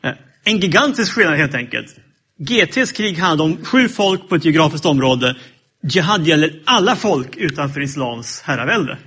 Eh, 0.02 0.12
en 0.44 0.58
gigantisk 0.58 1.12
skillnad 1.12 1.36
helt 1.36 1.54
enkelt. 1.54 1.96
GTs 2.38 2.92
krig 2.92 3.18
handlade 3.18 3.52
om 3.52 3.64
sju 3.64 3.88
folk 3.88 4.28
på 4.28 4.34
ett 4.34 4.44
geografiskt 4.44 4.86
område. 4.86 5.36
Jihad 5.82 6.26
gäller 6.26 6.62
alla 6.64 6.96
folk 6.96 7.36
utanför 7.36 7.80
islams 7.80 8.42
herravälde. 8.44 8.98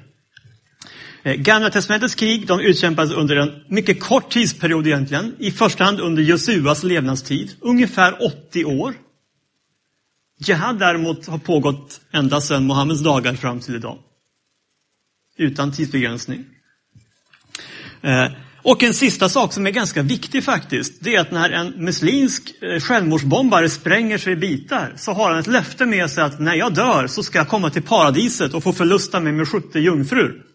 Eh, 1.23 1.35
Gamla 1.35 1.69
testamentets 1.69 2.15
krig 2.15 2.47
de 2.47 2.59
utkämpades 2.59 3.11
under 3.11 3.35
en 3.35 3.63
mycket 3.67 3.99
kort 3.99 4.29
tidsperiod 4.29 4.87
egentligen. 4.87 5.35
I 5.39 5.51
första 5.51 5.83
hand 5.83 5.99
under 5.99 6.23
Josuas 6.23 6.83
levnadstid, 6.83 7.55
ungefär 7.59 8.25
80 8.25 8.65
år. 8.65 8.93
Jihad 10.39 10.79
däremot 10.79 11.27
har 11.27 11.37
pågått 11.37 12.01
ända 12.11 12.41
sedan 12.41 12.65
Mohammeds 12.65 13.01
dagar 13.01 13.33
fram 13.33 13.59
till 13.59 13.75
idag. 13.75 13.97
Utan 15.37 15.71
tidsbegränsning. 15.71 16.45
Eh, 18.01 18.31
och 18.63 18.83
en 18.83 18.93
sista 18.93 19.29
sak 19.29 19.53
som 19.53 19.67
är 19.67 19.71
ganska 19.71 20.01
viktig 20.01 20.43
faktiskt, 20.43 20.93
det 21.03 21.15
är 21.15 21.19
att 21.19 21.31
när 21.31 21.49
en 21.49 21.67
muslimsk 21.67 22.61
eh, 22.61 22.79
självmordsbombare 22.79 23.69
spränger 23.69 24.17
sig 24.17 24.33
i 24.33 24.35
bitar 24.35 24.93
så 24.97 25.11
har 25.11 25.29
han 25.29 25.39
ett 25.39 25.47
löfte 25.47 25.85
med 25.85 26.11
sig 26.11 26.23
att 26.23 26.39
när 26.39 26.55
jag 26.55 26.73
dör 26.73 27.07
så 27.07 27.23
ska 27.23 27.37
jag 27.37 27.47
komma 27.47 27.69
till 27.69 27.83
paradiset 27.83 28.53
och 28.53 28.63
få 28.63 28.73
förlusta 28.73 29.19
mig 29.19 29.33
med 29.33 29.47
70 29.47 29.79
jungfrur. 29.79 30.45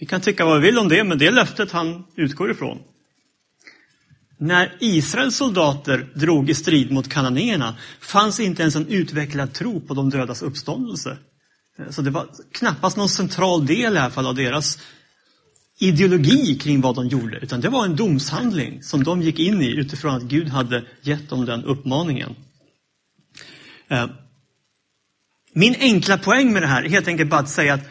Vi 0.00 0.06
kan 0.06 0.20
tycka 0.20 0.44
vad 0.44 0.60
vi 0.60 0.66
vill 0.66 0.78
om 0.78 0.88
det, 0.88 1.04
men 1.04 1.18
det 1.18 1.26
är 1.26 1.32
löftet 1.32 1.72
han 1.72 2.04
utgår 2.16 2.50
ifrån. 2.50 2.78
När 4.38 4.76
Israels 4.80 5.36
soldater 5.36 6.06
drog 6.14 6.50
i 6.50 6.54
strid 6.54 6.92
mot 6.92 7.08
kananéerna 7.08 7.74
fanns 8.00 8.40
inte 8.40 8.62
ens 8.62 8.76
en 8.76 8.86
utvecklad 8.86 9.52
tro 9.52 9.80
på 9.80 9.94
de 9.94 10.10
dödas 10.10 10.42
uppståndelse. 10.42 11.18
Så 11.90 12.02
det 12.02 12.10
var 12.10 12.28
knappast 12.52 12.96
någon 12.96 13.08
central 13.08 13.66
del 13.66 13.94
i 13.94 13.98
alla 13.98 14.10
fall 14.10 14.26
av 14.26 14.34
deras 14.34 14.78
ideologi 15.78 16.58
kring 16.58 16.80
vad 16.80 16.94
de 16.94 17.08
gjorde, 17.08 17.38
utan 17.38 17.60
det 17.60 17.68
var 17.68 17.84
en 17.84 17.96
domshandling 17.96 18.82
som 18.82 19.04
de 19.04 19.22
gick 19.22 19.38
in 19.38 19.62
i 19.62 19.66
utifrån 19.66 20.14
att 20.14 20.22
Gud 20.22 20.48
hade 20.48 20.84
gett 21.02 21.28
dem 21.28 21.44
den 21.44 21.64
uppmaningen. 21.64 22.34
Eh, 23.88 24.06
min 25.52 25.74
enkla 25.78 26.18
poäng 26.18 26.52
med 26.52 26.62
det 26.62 26.66
här 26.66 26.82
är 26.82 26.88
helt 26.88 27.08
enkelt 27.08 27.30
bara 27.30 27.40
att 27.40 27.50
säga 27.50 27.74
att 27.74 27.88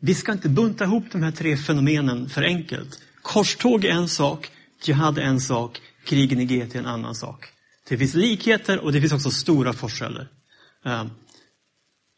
vi 0.00 0.14
ska 0.14 0.32
inte 0.32 0.48
bunta 0.48 0.84
ihop 0.84 1.04
de 1.12 1.22
här 1.22 1.30
tre 1.30 1.56
fenomenen 1.56 2.28
för 2.28 2.42
enkelt. 2.42 3.02
Korståg 3.22 3.84
är 3.84 3.90
en 3.90 4.08
sak, 4.08 4.50
jihad 4.84 5.18
är 5.18 5.22
en 5.22 5.40
sak, 5.40 5.80
krigen 6.04 6.40
i 6.40 6.44
GT 6.44 6.74
är 6.74 6.78
en 6.78 6.86
annan 6.86 7.14
sak. 7.14 7.48
Det 7.88 7.98
finns 7.98 8.14
likheter 8.14 8.78
och 8.78 8.92
det 8.92 9.00
finns 9.00 9.12
också 9.12 9.30
stora 9.30 9.72
forskräller. 9.72 10.28
Eh, 10.84 11.04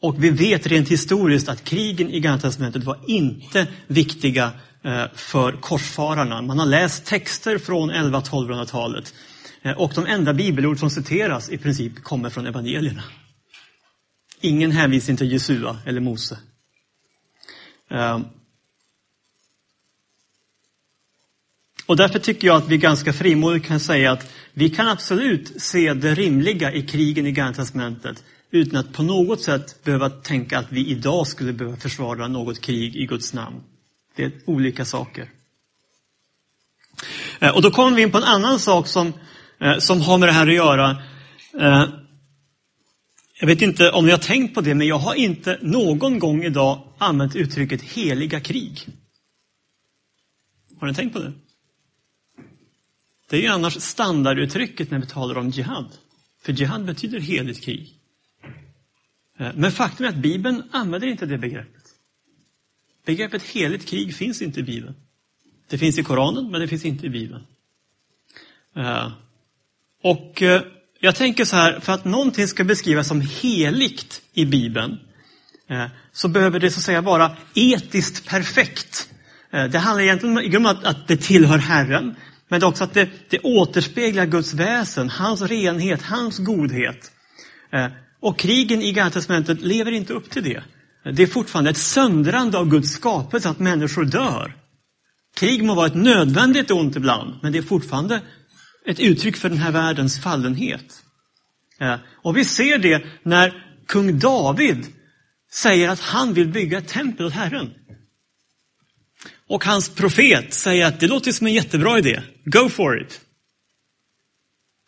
och 0.04 0.24
vi 0.24 0.30
vet 0.30 0.66
rent 0.66 0.88
historiskt 0.88 1.48
att 1.48 1.64
krigen 1.64 2.10
i 2.10 2.20
Gamla 2.20 2.40
testamentet 2.40 2.84
var 2.84 2.98
inte 3.06 3.66
viktiga 3.86 4.52
eh, 4.82 5.04
för 5.14 5.52
korsfararna. 5.52 6.42
Man 6.42 6.58
har 6.58 6.66
läst 6.66 7.04
texter 7.04 7.58
från 7.58 7.90
11-1200-talet. 7.90 9.14
Eh, 9.62 9.72
och 9.72 9.92
de 9.94 10.06
enda 10.06 10.34
bibelord 10.34 10.78
som 10.78 10.90
citeras 10.90 11.50
i 11.50 11.58
princip 11.58 12.02
kommer 12.02 12.30
från 12.30 12.46
evangelierna. 12.46 13.02
Ingen 14.40 14.70
hänvisning 14.70 15.16
till 15.16 15.32
Jesua 15.32 15.78
eller 15.86 16.00
Mose. 16.00 16.38
Eh, 17.90 18.20
och 21.86 21.96
därför 21.96 22.18
tycker 22.18 22.46
jag 22.46 22.56
att 22.56 22.68
vi 22.68 22.78
ganska 22.78 23.12
frimodigt 23.12 23.66
kan 23.66 23.80
säga 23.80 24.12
att 24.12 24.32
vi 24.52 24.70
kan 24.70 24.88
absolut 24.88 25.62
se 25.62 25.94
det 25.94 26.14
rimliga 26.14 26.72
i 26.72 26.82
krigen 26.82 27.26
i 27.26 27.32
Gamla 27.32 27.54
testamentet 27.54 28.24
utan 28.54 28.80
att 28.80 28.92
på 28.92 29.02
något 29.02 29.42
sätt 29.42 29.84
behöva 29.84 30.10
tänka 30.10 30.58
att 30.58 30.72
vi 30.72 30.86
idag 30.86 31.26
skulle 31.26 31.52
behöva 31.52 31.76
försvara 31.76 32.28
något 32.28 32.60
krig 32.60 32.96
i 32.96 33.06
Guds 33.06 33.32
namn. 33.32 33.60
Det 34.16 34.24
är 34.24 34.32
olika 34.46 34.84
saker. 34.84 35.30
Eh, 37.40 37.54
och 37.54 37.62
då 37.62 37.70
kommer 37.70 37.96
vi 37.96 38.02
in 38.02 38.10
på 38.10 38.18
en 38.18 38.24
annan 38.24 38.58
sak 38.58 38.88
som, 38.88 39.12
eh, 39.60 39.78
som 39.78 40.00
har 40.00 40.18
med 40.18 40.28
det 40.28 40.32
här 40.32 40.46
att 40.46 40.54
göra. 40.54 41.02
Eh, 41.60 41.84
jag 43.40 43.46
vet 43.46 43.62
inte 43.62 43.90
om 43.90 44.04
ni 44.04 44.10
har 44.10 44.18
tänkt 44.18 44.54
på 44.54 44.60
det, 44.60 44.74
men 44.74 44.86
jag 44.86 44.98
har 44.98 45.14
inte 45.14 45.58
någon 45.62 46.18
gång 46.18 46.44
idag 46.44 46.82
använt 46.98 47.36
uttrycket 47.36 47.82
heliga 47.82 48.40
krig. 48.40 48.86
Har 50.80 50.86
ni 50.86 50.94
tänkt 50.94 51.12
på 51.12 51.18
det? 51.18 51.32
Det 53.30 53.36
är 53.36 53.40
ju 53.40 53.48
annars 53.48 53.80
standarduttrycket 53.80 54.90
när 54.90 54.98
vi 54.98 55.06
talar 55.06 55.38
om 55.38 55.50
jihad. 55.50 55.88
För 56.42 56.52
jihad 56.52 56.84
betyder 56.84 57.20
heligt 57.20 57.64
krig. 57.64 57.93
Eh, 59.38 59.50
men 59.54 59.72
faktum 59.72 60.06
är 60.06 60.10
att 60.10 60.16
Bibeln 60.16 60.62
använder 60.72 61.08
inte 61.08 61.26
det 61.26 61.38
begreppet. 61.38 61.82
Begreppet 63.06 63.42
heligt 63.42 63.86
krig 63.86 64.14
finns 64.14 64.42
inte 64.42 64.60
i 64.60 64.62
Bibeln. 64.62 64.94
Det 65.68 65.78
finns 65.78 65.98
i 65.98 66.02
Koranen, 66.02 66.50
men 66.50 66.60
det 66.60 66.68
finns 66.68 66.84
inte 66.84 67.06
i 67.06 67.10
Bibeln. 67.10 67.42
Eh, 68.76 69.12
och 70.02 70.42
eh, 70.42 70.62
jag 71.00 71.16
tänker 71.16 71.44
så 71.44 71.56
här, 71.56 71.80
för 71.80 71.92
att 71.92 72.04
någonting 72.04 72.48
ska 72.48 72.64
beskrivas 72.64 73.08
som 73.08 73.20
heligt 73.20 74.22
i 74.32 74.44
Bibeln, 74.44 74.98
så 76.12 76.28
behöver 76.28 76.60
det 76.60 76.70
så 76.70 76.78
att 76.78 76.84
säga 76.84 77.00
vara 77.00 77.36
etiskt 77.54 78.28
perfekt. 78.28 79.10
Det 79.50 79.78
handlar 79.78 80.02
egentligen 80.02 80.56
om 80.56 80.66
att 80.66 81.08
det 81.08 81.16
tillhör 81.16 81.58
Herren, 81.58 82.16
men 82.48 82.60
det 82.60 82.66
också 82.66 82.84
att 82.84 82.94
det, 82.94 83.08
det 83.28 83.38
återspeglar 83.38 84.26
Guds 84.26 84.54
väsen, 84.54 85.10
hans 85.10 85.42
renhet, 85.42 86.02
hans 86.02 86.38
godhet. 86.38 87.12
Och 88.24 88.38
krigen 88.38 88.82
i 88.82 88.92
Gamla 88.92 89.10
testamentet 89.10 89.60
lever 89.60 89.92
inte 89.92 90.12
upp 90.12 90.30
till 90.30 90.44
det. 90.44 90.62
Det 91.12 91.22
är 91.22 91.26
fortfarande 91.26 91.70
ett 91.70 91.76
söndrande 91.76 92.58
av 92.58 92.68
Guds 92.68 92.90
skapelse, 92.90 93.48
att 93.48 93.58
människor 93.58 94.04
dör. 94.04 94.56
Krig 95.36 95.64
må 95.64 95.74
vara 95.74 95.86
ett 95.86 95.94
nödvändigt 95.94 96.70
ont 96.70 96.96
ibland, 96.96 97.38
men 97.42 97.52
det 97.52 97.58
är 97.58 97.62
fortfarande 97.62 98.20
ett 98.86 99.00
uttryck 99.00 99.36
för 99.36 99.48
den 99.48 99.58
här 99.58 99.70
världens 99.70 100.20
fallenhet. 100.20 101.02
Och 102.22 102.36
vi 102.36 102.44
ser 102.44 102.78
det 102.78 103.06
när 103.22 103.66
kung 103.86 104.18
David 104.18 104.86
säger 105.52 105.88
att 105.88 106.00
han 106.00 106.34
vill 106.34 106.48
bygga 106.48 106.78
ett 106.78 106.88
tempel 106.88 107.26
åt 107.26 107.32
Herren. 107.32 107.70
Och 109.48 109.64
hans 109.64 109.94
profet 109.94 110.54
säger 110.54 110.86
att 110.86 111.00
det 111.00 111.06
låter 111.06 111.32
som 111.32 111.46
en 111.46 111.54
jättebra 111.54 111.98
idé, 111.98 112.22
go 112.44 112.68
for 112.68 113.02
it. 113.02 113.20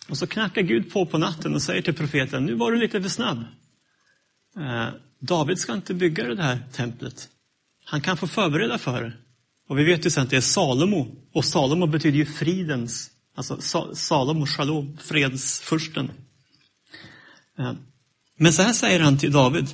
Och 0.09 0.19
så 0.19 0.27
knackar 0.27 0.63
Gud 0.63 0.93
på 0.93 1.07
på 1.07 1.19
natten 1.19 1.55
och 1.55 1.63
säger 1.63 1.83
till 1.83 1.95
profeten, 1.95 2.47
nu 2.47 2.55
var 2.55 2.73
du 2.73 2.79
lite 2.79 3.03
för 3.03 3.09
snabb. 3.09 3.45
Eh, 4.57 4.89
David 5.21 5.59
ska 5.59 5.73
inte 5.73 5.95
bygga 5.95 6.35
det 6.35 6.43
här 6.43 6.59
templet. 6.73 7.29
Han 7.85 8.01
kan 8.01 8.17
få 8.17 8.27
förbereda 8.27 8.79
för 8.79 9.03
det. 9.03 9.13
Och 9.69 9.79
vi 9.79 9.85
vet 9.85 10.07
ju 10.07 10.11
sen 10.11 10.23
att 10.23 10.31
det 10.31 10.37
är 10.37 10.41
Salomo. 10.41 11.17
Och 11.33 11.45
Salomo 11.45 11.87
betyder 11.87 12.19
ju 12.19 12.27
fridens, 12.27 13.11
alltså 13.35 13.61
Salomo, 13.95 14.47
Shalom, 14.47 14.99
fredsfursten. 15.01 16.11
Eh, 17.59 17.73
men 18.39 18.53
så 18.53 18.63
här 18.63 18.73
säger 18.73 19.01
han 19.01 19.19
till 19.19 19.33
David. 19.33 19.67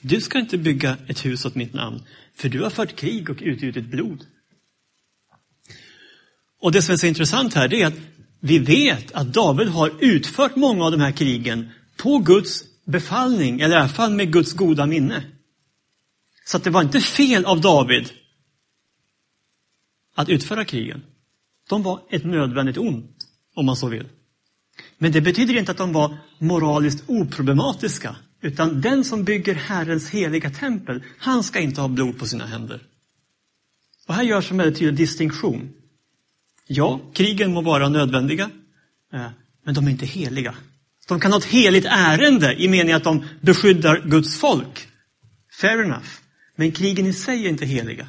Du 0.00 0.20
ska 0.20 0.38
inte 0.38 0.58
bygga 0.58 0.96
ett 1.06 1.24
hus 1.24 1.44
åt 1.44 1.54
mitt 1.54 1.74
namn, 1.74 2.02
för 2.34 2.48
du 2.48 2.62
har 2.62 2.70
fört 2.70 2.96
krig 2.96 3.30
och 3.30 3.38
utgjutit 3.40 3.84
blod. 3.84 4.26
Och 6.60 6.72
det 6.72 6.82
som 6.82 6.92
är 6.92 6.96
så 6.96 7.06
intressant 7.06 7.54
här, 7.54 7.68
det 7.68 7.82
är 7.82 7.86
att 7.86 7.98
vi 8.40 8.58
vet 8.58 9.12
att 9.12 9.32
David 9.32 9.68
har 9.68 9.92
utfört 10.00 10.56
många 10.56 10.84
av 10.84 10.90
de 10.90 11.00
här 11.00 11.12
krigen 11.12 11.70
på 11.96 12.18
Guds 12.18 12.64
befallning, 12.84 13.60
eller 13.60 13.76
i 13.76 13.78
alla 13.78 13.88
fall 13.88 14.14
med 14.14 14.32
Guds 14.32 14.52
goda 14.52 14.86
minne. 14.86 15.24
Så 16.44 16.56
att 16.56 16.64
det 16.64 16.70
var 16.70 16.82
inte 16.82 17.00
fel 17.00 17.44
av 17.44 17.60
David 17.60 18.10
att 20.14 20.28
utföra 20.28 20.64
krigen. 20.64 21.02
De 21.68 21.82
var 21.82 22.00
ett 22.10 22.24
nödvändigt 22.24 22.78
ont, 22.78 23.16
om 23.54 23.66
man 23.66 23.76
så 23.76 23.88
vill. 23.88 24.08
Men 24.98 25.12
det 25.12 25.20
betyder 25.20 25.56
inte 25.56 25.70
att 25.70 25.78
de 25.78 25.92
var 25.92 26.18
moraliskt 26.38 27.04
oproblematiska, 27.06 28.16
utan 28.40 28.80
den 28.80 29.04
som 29.04 29.24
bygger 29.24 29.54
Herrens 29.54 30.10
heliga 30.10 30.50
tempel, 30.50 31.02
han 31.18 31.42
ska 31.42 31.60
inte 31.60 31.80
ha 31.80 31.88
blod 31.88 32.18
på 32.18 32.26
sina 32.26 32.46
händer. 32.46 32.82
Och 34.06 34.14
här 34.14 34.22
görs 34.22 34.50
en 34.50 34.56
väldigt 34.56 34.78
tydlig 34.78 34.96
distinktion. 34.96 35.72
Ja, 36.70 37.00
krigen 37.14 37.52
må 37.52 37.60
vara 37.60 37.88
nödvändiga, 37.88 38.50
eh, 39.12 39.26
men 39.64 39.74
de 39.74 39.86
är 39.86 39.90
inte 39.90 40.06
heliga. 40.06 40.54
De 41.08 41.20
kan 41.20 41.32
ha 41.32 41.38
ett 41.38 41.44
heligt 41.44 41.86
ärende 41.90 42.62
i 42.62 42.68
meningen 42.68 42.96
att 42.96 43.04
de 43.04 43.24
beskyddar 43.40 44.02
Guds 44.04 44.40
folk. 44.40 44.88
Fair 45.60 45.82
enough. 45.82 46.08
Men 46.56 46.72
krigen 46.72 47.06
i 47.06 47.12
sig 47.12 47.44
är 47.44 47.48
inte 47.48 47.66
heliga. 47.66 48.06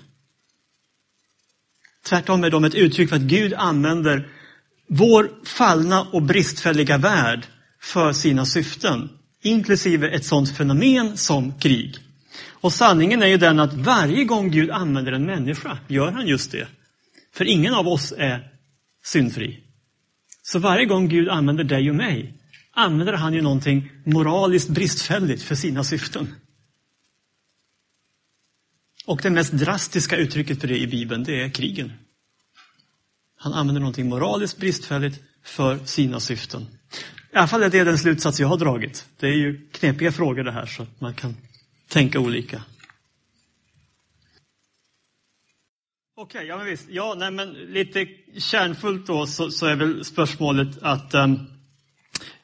Tvärtom 2.05 2.43
är 2.43 2.49
de 2.49 2.63
ett 2.63 2.75
uttryck 2.75 3.09
för 3.09 3.15
att 3.15 3.21
Gud 3.21 3.53
använder 3.53 4.27
vår 4.89 5.31
fallna 5.45 6.01
och 6.01 6.21
bristfälliga 6.21 6.97
värld 6.97 7.45
för 7.81 8.13
sina 8.13 8.45
syften, 8.45 9.09
inklusive 9.41 10.09
ett 10.09 10.25
sådant 10.25 10.57
fenomen 10.57 11.17
som 11.17 11.59
krig. 11.59 11.97
Och 12.49 12.73
sanningen 12.73 13.23
är 13.23 13.27
ju 13.27 13.37
den 13.37 13.59
att 13.59 13.73
varje 13.73 14.23
gång 14.23 14.51
Gud 14.51 14.71
använder 14.71 15.11
en 15.11 15.25
människa 15.25 15.77
gör 15.87 16.11
han 16.11 16.27
just 16.27 16.51
det. 16.51 16.67
För 17.31 17.45
ingen 17.45 17.73
av 17.73 17.87
oss 17.87 18.13
är 18.17 18.53
syndfri. 19.03 19.63
Så 20.41 20.59
varje 20.59 20.85
gång 20.85 21.09
Gud 21.09 21.29
använder 21.29 21.63
dig 21.63 21.89
och 21.89 21.95
mig 21.95 22.33
använder 22.71 23.13
han 23.13 23.33
ju 23.33 23.41
någonting 23.41 23.91
moraliskt 24.05 24.69
bristfälligt 24.69 25.43
för 25.43 25.55
sina 25.55 25.83
syften. 25.83 26.35
Och 29.05 29.19
det 29.23 29.29
mest 29.29 29.53
drastiska 29.53 30.17
uttrycket 30.17 30.61
för 30.61 30.67
det 30.67 30.77
i 30.79 30.87
Bibeln, 30.87 31.23
det 31.23 31.41
är 31.43 31.49
krigen. 31.49 31.91
Han 33.35 33.53
använder 33.53 33.79
någonting 33.79 34.09
moraliskt 34.09 34.57
bristfälligt 34.57 35.23
för 35.43 35.85
sina 35.85 36.19
syften. 36.19 36.61
I 37.33 37.35
alla 37.35 37.47
fall 37.47 37.63
är 37.63 37.69
det 37.69 37.83
den 37.83 37.97
slutsats 37.97 38.39
jag 38.39 38.47
har 38.47 38.57
dragit. 38.57 39.05
Det 39.19 39.27
är 39.27 39.35
ju 39.35 39.67
knepiga 39.71 40.11
frågor 40.11 40.43
det 40.43 40.51
här, 40.51 40.65
så 40.65 40.83
att 40.83 41.01
man 41.01 41.13
kan 41.13 41.35
tänka 41.87 42.19
olika. 42.19 42.63
Okej, 46.21 46.37
okay, 46.37 46.47
ja 46.47 46.57
men 46.57 46.65
visst. 46.65 46.85
Ja, 46.89 47.15
nej 47.17 47.31
men 47.31 47.53
lite 47.53 48.05
kärnfullt 48.37 49.07
då 49.07 49.25
så, 49.27 49.51
så 49.51 49.65
är 49.65 49.75
väl 49.75 50.05
spörsmålet 50.05 50.67
att 50.81 51.13
um, 51.13 51.47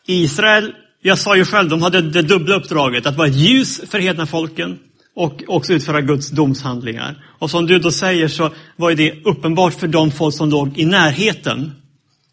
Israel, 0.05 0.73
jag 1.01 1.17
sa 1.17 1.35
ju 1.35 1.45
själv, 1.45 1.69
de 1.69 1.81
hade 1.81 2.01
det 2.01 2.21
dubbla 2.21 2.55
uppdraget 2.55 3.05
att 3.05 3.17
vara 3.17 3.27
ett 3.27 3.35
ljus 3.35 3.81
för 3.89 3.99
hedna 3.99 4.25
folken 4.25 4.79
och 5.15 5.43
också 5.47 5.73
utföra 5.73 6.01
Guds 6.01 6.29
domshandlingar. 6.29 7.25
Och 7.39 7.51
som 7.51 7.65
du 7.65 7.79
då 7.79 7.91
säger 7.91 8.27
så 8.27 8.49
var 8.75 8.89
ju 8.89 8.95
det 8.95 9.25
uppenbart 9.25 9.73
för 9.73 9.87
de 9.87 10.11
folk 10.11 10.35
som 10.35 10.49
låg 10.49 10.77
i 10.77 10.85
närheten. 10.85 11.71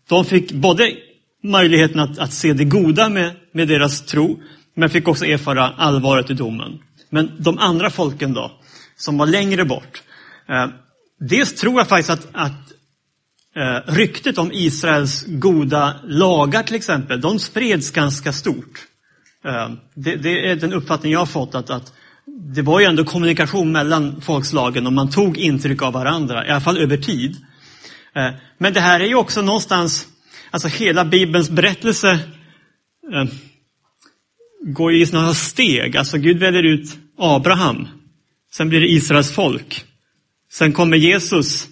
De 0.08 0.24
fick 0.24 0.52
både 0.52 0.92
möjligheten 1.42 2.00
att, 2.00 2.18
att 2.18 2.32
se 2.32 2.52
det 2.52 2.64
goda 2.64 3.08
med, 3.08 3.32
med 3.52 3.68
deras 3.68 4.06
tro, 4.06 4.42
men 4.74 4.90
fick 4.90 5.08
också 5.08 5.26
erfara 5.26 5.68
allvaret 5.68 6.30
i 6.30 6.34
domen. 6.34 6.78
Men 7.10 7.30
de 7.38 7.58
andra 7.58 7.90
folken 7.90 8.34
då, 8.34 8.52
som 8.96 9.18
var 9.18 9.26
längre 9.26 9.64
bort. 9.64 10.02
Eh, 10.48 10.66
Dels 11.28 11.54
tror 11.54 11.80
jag 11.80 11.88
faktiskt 11.88 12.10
att, 12.10 12.28
att 12.32 12.72
eh, 13.56 13.92
ryktet 13.94 14.38
om 14.38 14.52
Israels 14.52 15.24
goda 15.26 15.94
lagar 16.04 16.62
till 16.62 16.76
exempel, 16.76 17.20
de 17.20 17.38
spreds 17.38 17.90
ganska 17.90 18.32
stort. 18.32 18.86
Eh, 19.44 19.70
det, 19.94 20.16
det, 20.16 20.50
är 20.50 20.56
den 20.56 20.72
uppfattning 20.72 21.12
jag 21.12 21.18
har 21.18 21.26
fått, 21.26 21.54
att, 21.54 21.70
att 21.70 21.92
det 22.54 22.62
var 22.62 22.80
ju 22.80 22.86
ändå 22.86 23.04
kommunikation 23.04 23.72
mellan 23.72 24.20
folkslagen 24.20 24.86
och 24.86 24.92
man 24.92 25.10
tog 25.10 25.38
intryck 25.38 25.82
av 25.82 25.92
varandra, 25.92 26.46
i 26.46 26.50
alla 26.50 26.60
fall 26.60 26.78
över 26.78 26.96
tid. 26.96 27.36
Eh, 28.14 28.30
men 28.58 28.72
det 28.72 28.80
här 28.80 29.00
är 29.00 29.06
ju 29.06 29.14
också 29.14 29.42
någonstans, 29.42 30.06
alltså 30.50 30.68
hela 30.68 31.04
Bibelns 31.04 31.50
berättelse 31.50 32.10
eh, 33.12 33.24
går 34.66 34.92
ju 34.92 35.02
i 35.02 35.06
sådana 35.06 35.34
steg. 35.34 35.96
Alltså 35.96 36.18
Gud 36.18 36.38
väljer 36.38 36.62
ut 36.62 36.96
Abraham, 37.18 37.88
sen 38.52 38.68
blir 38.68 38.80
det 38.80 38.92
Israels 38.92 39.32
folk. 39.32 39.84
Sen 40.52 40.72
kommer 40.72 40.96
Jesus 40.96 41.68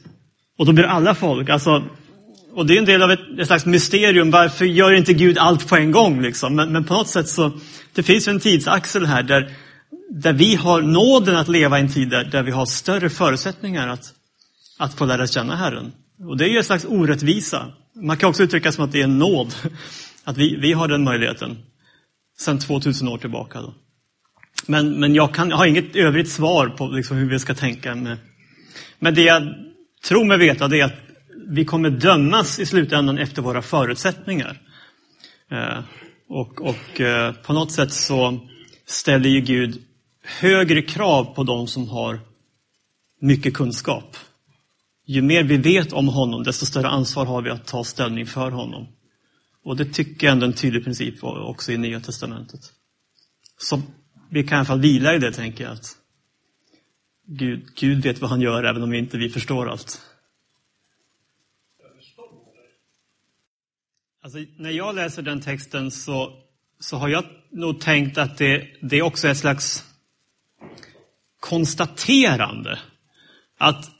och 0.58 0.66
då 0.66 0.72
blir 0.72 0.84
alla 0.84 1.14
folk. 1.14 1.48
Alltså, 1.48 1.84
och 2.54 2.66
det 2.66 2.74
är 2.74 2.78
en 2.78 2.84
del 2.84 3.02
av 3.02 3.10
ett, 3.10 3.38
ett 3.40 3.46
slags 3.46 3.66
mysterium. 3.66 4.30
Varför 4.30 4.64
gör 4.64 4.92
inte 4.92 5.12
Gud 5.12 5.38
allt 5.38 5.68
på 5.68 5.76
en 5.76 5.92
gång? 5.92 6.22
Liksom? 6.22 6.56
Men, 6.56 6.72
men 6.72 6.84
på 6.84 6.94
något 6.94 7.08
sätt 7.08 7.28
så, 7.28 7.52
det 7.94 8.02
finns 8.02 8.28
en 8.28 8.40
tidsaxel 8.40 9.06
här 9.06 9.22
där 9.22 9.54
där 10.10 10.32
vi 10.32 10.54
har 10.54 10.82
nåden 10.82 11.36
att 11.36 11.48
leva 11.48 11.78
i 11.78 11.82
en 11.82 11.92
tid 11.92 12.08
där, 12.08 12.24
där 12.24 12.42
vi 12.42 12.50
har 12.50 12.66
större 12.66 13.10
förutsättningar 13.10 13.88
att, 13.88 14.12
att 14.78 14.94
få 14.94 15.04
lära 15.04 15.26
känna 15.26 15.56
Herren. 15.56 15.92
Och 16.28 16.36
det 16.36 16.44
är 16.44 16.48
ju 16.48 16.56
en 16.56 16.64
slags 16.64 16.84
orättvisa. 16.84 17.72
Man 17.94 18.16
kan 18.16 18.30
också 18.30 18.42
uttrycka 18.42 18.72
som 18.72 18.84
att 18.84 18.92
det 18.92 19.00
är 19.00 19.04
en 19.04 19.18
nåd, 19.18 19.54
att 20.24 20.36
vi, 20.36 20.56
vi 20.56 20.72
har 20.72 20.88
den 20.88 21.04
möjligheten. 21.04 21.58
Sedan 22.38 22.58
2000 22.58 23.08
år 23.08 23.18
tillbaka. 23.18 23.60
Då. 23.60 23.74
Men, 24.66 25.00
men 25.00 25.14
jag, 25.14 25.34
kan, 25.34 25.50
jag 25.50 25.56
har 25.56 25.66
inget 25.66 25.96
övrigt 25.96 26.30
svar 26.30 26.68
på 26.68 26.86
liksom 26.86 27.16
hur 27.16 27.30
vi 27.30 27.38
ska 27.38 27.54
tänka. 27.54 27.94
Med. 27.94 28.16
Men 28.98 29.14
det 29.14 29.22
jag 29.22 29.54
tror 30.04 30.24
mig 30.24 30.38
veta 30.38 30.68
det 30.68 30.80
är 30.80 30.84
att 30.84 30.98
vi 31.48 31.64
kommer 31.64 31.90
dömas 31.90 32.58
i 32.58 32.66
slutändan 32.66 33.18
efter 33.18 33.42
våra 33.42 33.62
förutsättningar. 33.62 34.60
Eh, 35.50 35.84
och, 36.28 36.60
och 36.60 37.00
eh, 37.00 37.32
på 37.32 37.52
något 37.52 37.72
sätt 37.72 37.92
så 37.92 38.40
ställer 38.86 39.30
ju 39.30 39.40
Gud 39.40 39.82
högre 40.24 40.82
krav 40.82 41.24
på 41.24 41.42
de 41.42 41.66
som 41.66 41.88
har 41.88 42.20
mycket 43.20 43.54
kunskap. 43.54 44.16
Ju 45.06 45.22
mer 45.22 45.42
vi 45.42 45.56
vet 45.56 45.92
om 45.92 46.08
honom, 46.08 46.42
desto 46.42 46.66
större 46.66 46.88
ansvar 46.88 47.26
har 47.26 47.42
vi 47.42 47.50
att 47.50 47.66
ta 47.66 47.84
ställning 47.84 48.26
för 48.26 48.50
honom. 48.50 48.86
Och 49.64 49.76
det 49.76 49.84
tycker 49.84 50.26
jag 50.26 50.32
ändå 50.32 50.46
är 50.46 50.50
en 50.50 50.56
tydlig 50.56 50.84
princip 50.84 51.24
också 51.24 51.72
i 51.72 51.78
Nya 51.78 52.00
Testamentet. 52.00 52.60
Så 53.58 53.82
vi 54.30 54.42
kan 54.42 54.56
i 54.56 54.58
alla 54.58 54.64
fall 54.64 54.80
vila 54.80 55.14
i 55.14 55.18
det, 55.18 55.32
tänker 55.32 55.64
jag. 55.64 55.72
Att 55.72 55.96
Gud, 57.32 57.74
Gud 57.74 58.02
vet 58.02 58.20
vad 58.20 58.30
han 58.30 58.40
gör, 58.40 58.64
även 58.64 58.82
om 58.82 58.94
inte 58.94 59.18
vi 59.18 59.28
förstår 59.28 59.68
allt. 59.70 60.00
Alltså, 64.22 64.38
när 64.56 64.70
jag 64.70 64.94
läser 64.94 65.22
den 65.22 65.40
texten 65.40 65.90
så, 65.90 66.42
så 66.80 66.96
har 66.96 67.08
jag 67.08 67.24
nog 67.50 67.80
tänkt 67.80 68.18
att 68.18 68.38
det, 68.38 68.68
det 68.80 69.02
också 69.02 69.26
är 69.26 69.32
ett 69.32 69.38
slags 69.38 69.84
konstaterande. 71.40 72.78
Att 73.58 73.90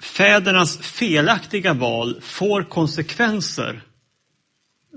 fädernas 0.00 0.78
felaktiga 0.78 1.74
val 1.74 2.20
får 2.20 2.62
konsekvenser 2.62 3.82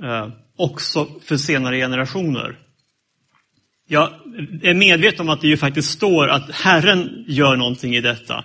eh, 0.04 0.30
också 0.56 1.08
för 1.22 1.38
senare 1.38 1.78
generationer. 1.78 2.65
Jag 3.88 4.10
är 4.62 4.74
medveten 4.74 5.22
om 5.22 5.30
att 5.30 5.42
det 5.42 5.48
ju 5.48 5.58
faktiskt 5.58 5.92
står 5.92 6.28
att 6.28 6.52
Herren 6.52 7.26
gör 7.28 7.56
någonting 7.56 7.96
i 7.96 8.02
detta. 8.02 8.44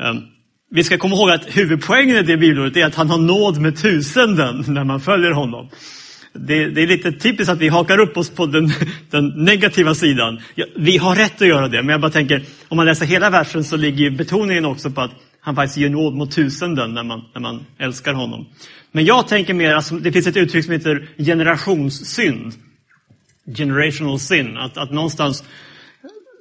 Ehm, 0.00 0.22
vi 0.70 0.84
ska 0.84 0.98
komma 0.98 1.14
ihåg 1.14 1.30
att 1.30 1.56
huvudpoängen 1.56 2.16
i 2.16 2.22
det 2.22 2.36
bibelordet 2.36 2.76
är 2.76 2.86
att 2.86 2.94
han 2.94 3.10
har 3.10 3.18
nåd 3.18 3.60
med 3.60 3.76
tusenden 3.76 4.64
när 4.66 4.84
man 4.84 5.00
följer 5.00 5.30
honom. 5.30 5.68
Det, 6.32 6.68
det, 6.68 6.82
är 6.82 6.86
lite 6.86 7.12
typiskt 7.12 7.52
att 7.52 7.58
vi 7.58 7.68
hakar 7.68 7.98
upp 7.98 8.16
oss 8.16 8.30
på 8.30 8.46
den, 8.46 8.72
den 9.10 9.28
negativa 9.28 9.94
sidan. 9.94 10.40
Ja, 10.54 10.64
vi 10.76 10.96
har 10.96 11.14
rätt 11.14 11.42
att 11.42 11.48
göra 11.48 11.68
det, 11.68 11.82
men 11.82 11.88
jag 11.88 12.00
bara 12.00 12.10
tänker, 12.10 12.44
om 12.68 12.76
man 12.76 12.86
läser 12.86 13.06
hela 13.06 13.30
versen 13.30 13.64
så 13.64 13.76
ligger 13.76 14.10
betoningen 14.10 14.64
också 14.64 14.90
på 14.90 15.00
att 15.00 15.12
han 15.40 15.54
faktiskt 15.54 15.78
ger 15.78 15.90
nåd 15.90 16.14
mot 16.14 16.30
tusenden 16.30 16.94
när 16.94 17.02
man, 17.02 17.22
när 17.34 17.40
man 17.40 17.66
älskar 17.78 18.12
honom. 18.12 18.46
Men 18.92 19.04
jag 19.04 19.28
tänker 19.28 19.54
mer, 19.54 19.74
alltså, 19.74 19.94
det 19.94 20.12
finns 20.12 20.26
ett 20.26 20.36
uttryck 20.36 20.64
som 20.64 20.72
heter 20.72 21.08
generationssynd. 21.18 22.52
Generational 23.46 24.18
sin, 24.18 24.56
att, 24.56 24.76
att 24.76 24.90
någonstans 24.90 25.44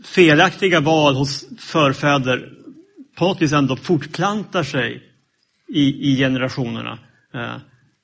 felaktiga 0.03 0.79
val 0.79 1.15
hos 1.15 1.45
förfäder 1.59 2.53
på 3.15 3.25
något 3.25 3.41
vis 3.41 3.51
ändå 3.51 3.75
fortplantar 3.75 4.63
sig 4.63 5.03
i, 5.67 6.11
i 6.11 6.17
generationerna. 6.17 6.99
Eh, 7.33 7.55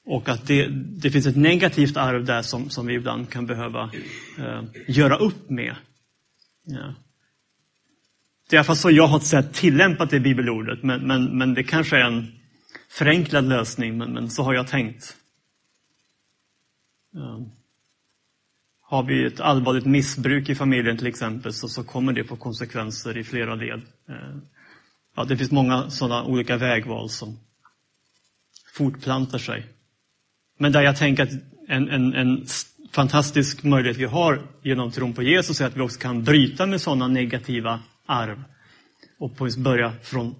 och 0.06 0.30
att 0.30 0.48
det, 0.48 0.68
det, 0.72 1.12
finns 1.12 1.28
ett 1.28 1.36
negativt 1.36 1.98
arv 1.98 2.26
där 2.26 2.42
som, 2.42 2.70
som 2.70 2.88
vi 2.88 2.94
ibland 2.94 3.30
kan 3.30 3.46
behöva 3.46 3.92
eh, 4.38 4.64
göra 4.88 5.18
upp 5.18 5.50
med. 5.50 5.76
Ja. 6.64 6.94
Det 8.50 8.56
är 8.56 8.58
i 8.58 8.58
alla 8.58 8.64
fall 8.64 8.78
så 8.78 8.92
jag 8.92 9.08
har 9.08 9.20
sett 9.20 9.54
tillämpat 9.54 10.10
det 10.10 10.20
bibelordet, 10.20 10.84
men, 10.84 11.08
men, 11.08 11.38
men 11.38 11.54
det 11.54 11.64
kanske 11.64 11.98
är 11.98 12.06
en 12.06 12.32
förenklad 12.90 13.50
lösning, 13.50 13.98
men, 13.98 14.14
men 14.14 14.30
så 14.30 14.44
har 14.44 14.54
jag 14.54 14.68
tänkt. 14.68 15.16
Ja. 17.14 17.46
Har 18.92 19.04
vi 19.04 19.26
ett 19.26 19.40
allvarligt 19.40 19.86
missbruk 19.86 20.50
i 20.50 20.56
familjen 20.56 20.98
till 20.98 21.08
exempel 21.08 21.54
så, 21.54 21.68
så 21.68 21.84
kommer 21.84 22.14
det 22.14 22.24
få 22.24 22.36
konsekvenser 22.36 23.18
i 23.18 23.24
flera 23.24 23.56
led. 23.56 23.82
Eh, 24.10 24.38
ja, 25.16 25.24
det 25.24 25.38
finns 25.38 25.52
många 25.52 25.90
sådana 25.90 26.24
olika 26.24 26.58
vägval 26.58 27.10
som 27.10 27.40
fortplantar 28.74 29.38
sig. 29.38 29.66
Men 30.60 30.72
där 30.72 30.82
jag 30.82 30.98
tänker 30.98 31.24
att 31.24 31.30
en, 31.68 31.90
en, 31.90 32.14
en 32.14 32.46
fantastisk 32.92 33.64
möjlighet 33.64 33.98
vi 33.98 34.06
har 34.06 34.48
genom 34.62 34.92
tron 34.92 35.14
på 35.14 35.24
Jesus 35.24 35.62
är 35.62 35.66
att 35.66 35.78
vi 35.78 35.82
också 35.82 36.00
kan 36.00 36.24
bryta 36.24 36.66
med 36.66 36.82
sådana 36.82 37.08
negativa 37.08 37.80
arv 38.06 38.44
och 39.20 39.38
på 39.38 39.50
börja 39.58 39.94
från 40.04 40.36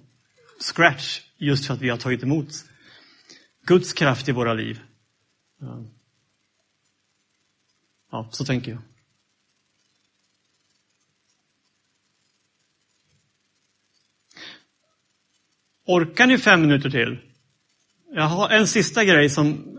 scratch 0.74 1.20
just 1.38 1.66
för 1.66 1.74
att 1.74 1.82
vi 1.82 1.90
har 1.90 1.98
tagit 1.98 2.24
emot 2.24 2.48
Guds 3.66 3.94
kraft 3.94 4.30
i 4.30 4.32
våra 4.32 4.54
liv. 4.54 4.80
Eh, 5.62 6.01
Ja, 8.12 8.28
så 8.32 8.46
tänker 8.46 8.72
jag. 8.72 8.82
Orkar 15.86 16.28
ni 16.28 16.38
fem 16.38 16.62
minuter 16.62 16.90
till? 16.90 17.20
Jag 18.14 18.24
har 18.24 18.50
en 18.50 18.68
sista 18.68 19.06
grej 19.06 19.30
som 19.30 19.78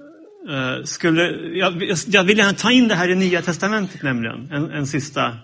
eh, 0.49 0.85
skulle... 0.85 1.23
Jag, 1.59 1.83
jag, 2.07 2.25
vill 2.25 2.39
gärna 2.39 2.53
ta 2.53 2.71
in 2.71 2.89
det 2.89 2.95
här 2.95 3.09
i 3.09 3.15
Nya 3.15 3.43
Testamentet 3.43 4.03
nämligen. 4.03 4.53
En, 4.53 4.71
en 4.71 4.87
sista 4.87 5.39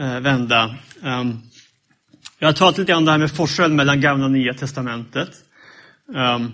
eh, 0.00 0.20
vända. 0.20 0.76
Um, 1.02 1.42
jag 2.38 2.48
har 2.48 2.52
talat 2.52 2.78
lite 2.78 2.94
om 2.94 3.04
det 3.04 3.10
här 3.10 3.18
med 3.18 3.30
forskel 3.30 3.72
mellan 3.72 4.00
Gamla 4.00 4.24
och 4.24 4.30
Nya 4.30 4.54
Testamentet. 4.54 5.30
Um, 6.06 6.52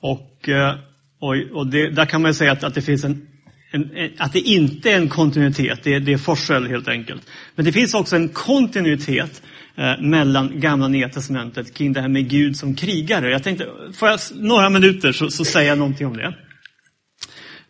och 0.00 0.48
eh, 0.48 0.78
och, 1.18 1.36
och 1.52 1.66
det, 1.66 1.90
där 1.90 2.06
kan 2.06 2.22
man 2.22 2.34
säga 2.34 2.52
att, 2.52 2.64
att 2.64 2.74
det 2.74 2.82
finns 2.82 3.04
en 3.04 3.33
en, 3.74 4.12
att 4.18 4.32
det 4.32 4.40
inte 4.40 4.90
är 4.90 4.96
en 4.96 5.08
kontinuitet, 5.08 5.80
det 5.82 5.94
är, 5.94 6.00
det 6.00 6.12
är 6.12 6.18
forskel 6.18 6.66
helt 6.66 6.88
enkelt. 6.88 7.22
Men 7.54 7.64
det 7.64 7.72
finns 7.72 7.94
också 7.94 8.16
en 8.16 8.28
kontinuitet 8.28 9.42
eh, 9.76 10.00
mellan 10.00 10.60
Gamla 10.60 10.84
och 10.84 10.90
Nya 10.90 11.08
Testamentet 11.08 11.74
kring 11.74 11.92
det 11.92 12.00
här 12.00 12.08
med 12.08 12.28
Gud 12.28 12.56
som 12.56 12.74
krigare. 12.74 13.30
Jag 13.30 13.42
tänkte, 13.42 13.68
får 13.94 14.08
jag 14.08 14.20
några 14.34 14.70
minuter 14.70 15.12
så, 15.12 15.30
så 15.30 15.44
säger 15.44 15.68
jag 15.68 15.78
någonting 15.78 16.06
om 16.06 16.16
det. 16.16 16.34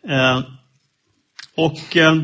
Eh, 0.09 0.43
och 1.55 1.97
eh, 1.97 2.21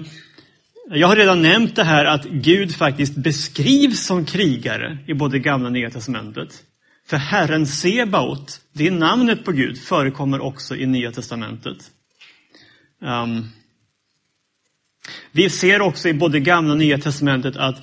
jag 0.89 1.07
har 1.07 1.15
redan 1.15 1.41
nämnt 1.41 1.75
det 1.75 1.83
här 1.83 2.05
att 2.05 2.25
Gud 2.25 2.75
faktiskt 2.75 3.15
beskrivs 3.15 4.05
som 4.05 4.25
krigare 4.25 4.97
i 5.07 5.13
både 5.13 5.39
Gamla 5.39 5.67
och 5.67 5.73
Nya 5.73 5.89
Testamentet. 5.89 6.63
För 7.07 7.17
Herren 7.17 7.67
Sebaot, 7.67 8.61
det 8.73 8.91
namnet 8.91 9.45
på 9.45 9.51
Gud, 9.51 9.77
förekommer 9.77 10.39
också 10.39 10.75
i 10.75 10.85
Nya 10.85 11.11
Testamentet. 11.11 11.77
Um, 13.01 13.49
vi 15.31 15.49
ser 15.49 15.81
också 15.81 16.09
i 16.09 16.13
både 16.13 16.39
Gamla 16.39 16.71
och 16.71 16.77
Nya 16.77 16.97
Testamentet 16.97 17.57
att 17.57 17.77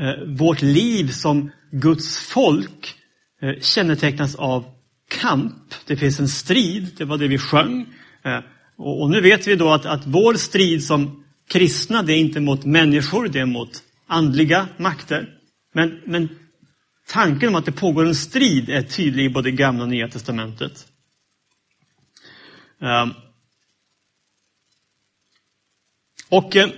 eh, 0.00 0.24
vårt 0.26 0.62
liv 0.62 1.10
som 1.10 1.50
Guds 1.70 2.18
folk 2.18 2.94
eh, 3.42 3.60
kännetecknas 3.60 4.34
av 4.34 4.64
kamp. 5.08 5.74
Det 5.86 5.96
finns 5.96 6.20
en 6.20 6.28
strid, 6.28 6.88
det 6.96 7.04
var 7.04 7.18
det 7.18 7.28
vi 7.28 7.38
sjöng. 7.38 7.86
Eh, 8.24 8.40
och, 8.76 9.02
och, 9.02 9.10
nu 9.10 9.20
vet 9.20 9.46
vi 9.46 9.56
då 9.56 9.68
att, 9.68 9.86
att 9.86 10.06
vår 10.06 10.34
strid 10.34 10.84
som 10.84 11.24
kristna, 11.48 12.02
det 12.02 12.12
är 12.12 12.18
inte 12.18 12.40
mot 12.40 12.64
människor, 12.64 13.28
det 13.28 13.40
är 13.40 13.46
mot 13.46 13.82
andliga 14.06 14.68
makter. 14.76 15.28
Men, 15.74 16.00
men 16.04 16.28
tanken 17.06 17.48
om 17.48 17.54
att 17.54 17.64
det 17.64 17.72
pågår 17.72 18.06
en 18.06 18.14
strid 18.14 18.68
är 18.68 18.82
tydlig 18.82 19.24
i 19.24 19.30
både 19.30 19.50
Gamla 19.50 19.82
och 19.82 19.88
Nya 19.88 20.08
Testamentet. 20.08 20.86
Um, 22.80 23.14
och 26.28 26.56
eh, 26.56 26.68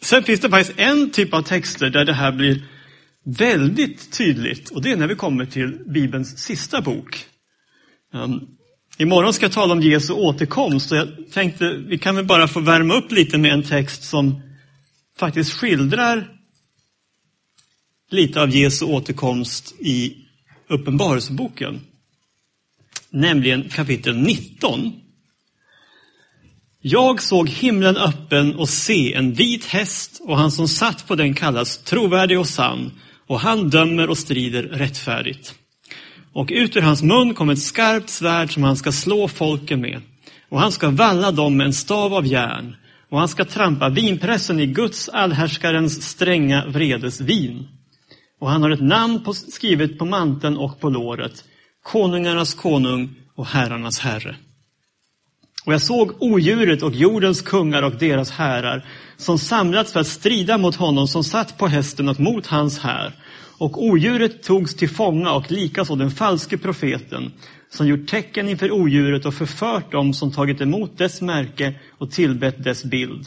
sen 0.00 0.22
finns 0.22 0.40
det 0.40 0.50
faktiskt 0.50 0.78
en 0.78 1.10
typ 1.10 1.34
av 1.34 1.42
texter 1.42 1.90
där 1.90 2.04
det 2.04 2.12
här 2.12 2.32
blir 2.32 2.62
väldigt 3.24 4.12
tydligt 4.12 4.70
och 4.70 4.82
det 4.82 4.90
är 4.90 4.96
när 4.96 5.06
vi 5.06 5.14
kommer 5.14 5.46
till 5.46 5.78
Bibelns 5.86 6.38
sista 6.38 6.80
bok. 6.80 7.26
Um, 8.12 8.48
imorgon 8.98 9.34
ska 9.34 9.44
jag 9.44 9.52
tala 9.52 9.72
om 9.72 9.82
Jesu 9.82 10.12
återkomst 10.12 10.92
och 10.92 10.98
jag 10.98 11.08
tänkte 11.32 11.72
vi 11.72 11.98
kan 11.98 12.16
väl 12.16 12.24
bara 12.24 12.48
få 12.48 12.60
värma 12.60 12.94
upp 12.94 13.12
lite 13.12 13.38
med 13.38 13.52
en 13.52 13.62
text 13.62 14.02
som 14.02 14.42
faktiskt 15.18 15.52
skildrar 15.52 16.28
lite 18.10 18.42
av 18.42 18.50
Jesu 18.50 18.84
återkomst 18.84 19.74
i 19.80 20.16
Uppenbarelseboken. 20.68 21.80
Nämligen 23.10 23.68
kapitel 23.68 24.16
19. 24.16 24.92
Jag 26.86 27.22
såg 27.22 27.48
himlen 27.48 27.96
öppen 27.96 28.54
och 28.54 28.68
se 28.68 29.14
en 29.14 29.32
vit 29.32 29.64
häst 29.64 30.20
och 30.24 30.38
han 30.38 30.50
som 30.50 30.68
satt 30.68 31.08
på 31.08 31.14
den 31.14 31.34
kallas 31.34 31.78
trovärdig 31.78 32.38
och 32.38 32.48
sann 32.48 32.92
och 33.26 33.40
han 33.40 33.70
dömer 33.70 34.10
och 34.10 34.18
strider 34.18 34.62
rättfärdigt. 34.62 35.54
Och 36.32 36.48
ut 36.52 36.76
ur 36.76 36.80
hans 36.80 37.02
mun 37.02 37.34
kom 37.34 37.50
ett 37.50 37.62
skarpt 37.62 38.10
svärd 38.10 38.52
som 38.52 38.62
han 38.62 38.76
ska 38.76 38.92
slå 38.92 39.28
folken 39.28 39.80
med 39.80 40.00
och 40.48 40.60
han 40.60 40.72
ska 40.72 40.90
valla 40.90 41.32
dem 41.32 41.56
med 41.56 41.66
en 41.66 41.72
stav 41.72 42.14
av 42.14 42.26
järn 42.26 42.76
och 43.10 43.18
han 43.18 43.28
ska 43.28 43.44
trampa 43.44 43.88
vinpressen 43.88 44.60
i 44.60 44.66
Guds 44.66 45.08
allhärskarens 45.08 46.02
stränga 46.02 46.66
vredesvin. 46.66 47.68
Och 48.40 48.50
han 48.50 48.62
har 48.62 48.70
ett 48.70 48.82
namn 48.82 49.24
på, 49.24 49.34
skrivet 49.34 49.98
på 49.98 50.04
manteln 50.04 50.56
och 50.56 50.80
på 50.80 50.88
låret, 50.88 51.44
konungarnas 51.82 52.54
konung 52.54 53.14
och 53.34 53.46
herrarnas 53.46 53.98
herre. 53.98 54.36
Och 55.64 55.72
jag 55.72 55.82
såg 55.82 56.22
odjuret 56.22 56.82
och 56.82 56.94
jordens 56.94 57.42
kungar 57.42 57.82
och 57.82 57.98
deras 57.98 58.30
härar 58.30 58.86
som 59.16 59.38
samlats 59.38 59.92
för 59.92 60.00
att 60.00 60.06
strida 60.06 60.58
mot 60.58 60.76
honom 60.76 61.08
som 61.08 61.24
satt 61.24 61.58
på 61.58 61.66
hästen 61.66 62.08
och 62.08 62.20
mot 62.20 62.46
hans 62.46 62.78
här. 62.78 63.12
Och 63.58 63.84
odjuret 63.84 64.42
togs 64.42 64.74
till 64.74 64.90
fånga 64.90 65.32
och 65.32 65.50
likaså 65.50 65.94
den 65.94 66.10
falske 66.10 66.58
profeten 66.58 67.32
som 67.70 67.88
gjort 67.88 68.08
tecken 68.08 68.48
inför 68.48 68.72
odjuret 68.72 69.26
och 69.26 69.34
förfört 69.34 69.92
dem 69.92 70.14
som 70.14 70.32
tagit 70.32 70.60
emot 70.60 70.98
dess 70.98 71.20
märke 71.20 71.74
och 71.98 72.10
tillbett 72.10 72.64
dess 72.64 72.84
bild. 72.84 73.26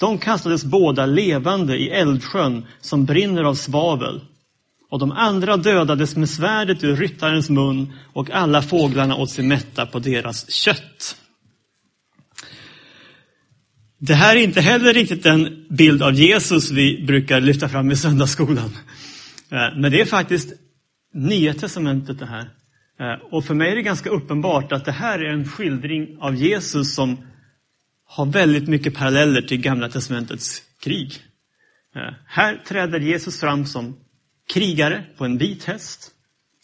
De 0.00 0.18
kastades 0.18 0.64
båda 0.64 1.06
levande 1.06 1.76
i 1.76 1.88
eldsjön 1.88 2.66
som 2.80 3.04
brinner 3.04 3.44
av 3.44 3.54
svavel. 3.54 4.20
Och 4.90 4.98
de 4.98 5.12
andra 5.12 5.56
dödades 5.56 6.16
med 6.16 6.30
svärdet 6.30 6.84
ur 6.84 6.96
ryttarens 6.96 7.50
mun 7.50 7.92
och 8.12 8.30
alla 8.30 8.62
fåglarna 8.62 9.16
åt 9.16 9.30
sig 9.30 9.44
mätta 9.44 9.86
på 9.86 9.98
deras 9.98 10.50
kött. 10.50 11.16
Det 13.98 14.14
här 14.14 14.36
är 14.36 14.40
inte 14.40 14.60
heller 14.60 14.92
riktigt 14.92 15.22
den 15.22 15.66
bild 15.70 16.02
av 16.02 16.14
Jesus 16.14 16.70
vi 16.70 17.04
brukar 17.06 17.40
lyfta 17.40 17.68
fram 17.68 17.90
i 17.90 17.96
söndagsskolan. 17.96 18.76
Eh, 19.50 19.78
men 19.78 19.92
det 19.92 20.00
är 20.00 20.04
faktiskt 20.04 20.52
Nya 21.14 21.54
Testamentet 21.54 22.18
det 22.18 22.26
här. 22.26 22.50
Eh, 23.00 23.20
och 23.30 23.44
för 23.44 23.54
mig 23.54 23.70
är 23.70 23.76
det 23.76 23.82
ganska 23.82 24.10
uppenbart 24.10 24.72
att 24.72 24.84
det 24.84 24.92
här 24.92 25.18
är 25.18 25.32
en 25.32 25.48
skildring 25.48 26.16
av 26.20 26.34
Jesus 26.34 26.94
som 26.94 27.18
har 28.08 28.26
väldigt 28.26 28.68
mycket 28.68 28.94
paralleller 28.94 29.42
till 29.42 29.60
Gamla 29.60 29.88
Testamentets 29.88 30.62
krig. 30.82 31.12
Eh, 31.96 32.14
här 32.26 32.62
träder 32.68 33.00
Jesus 33.00 33.40
fram 33.40 33.66
som 33.66 33.96
krigare 34.52 35.04
på 35.16 35.24
en 35.24 35.38
vit 35.38 35.64
häst. 35.64 36.10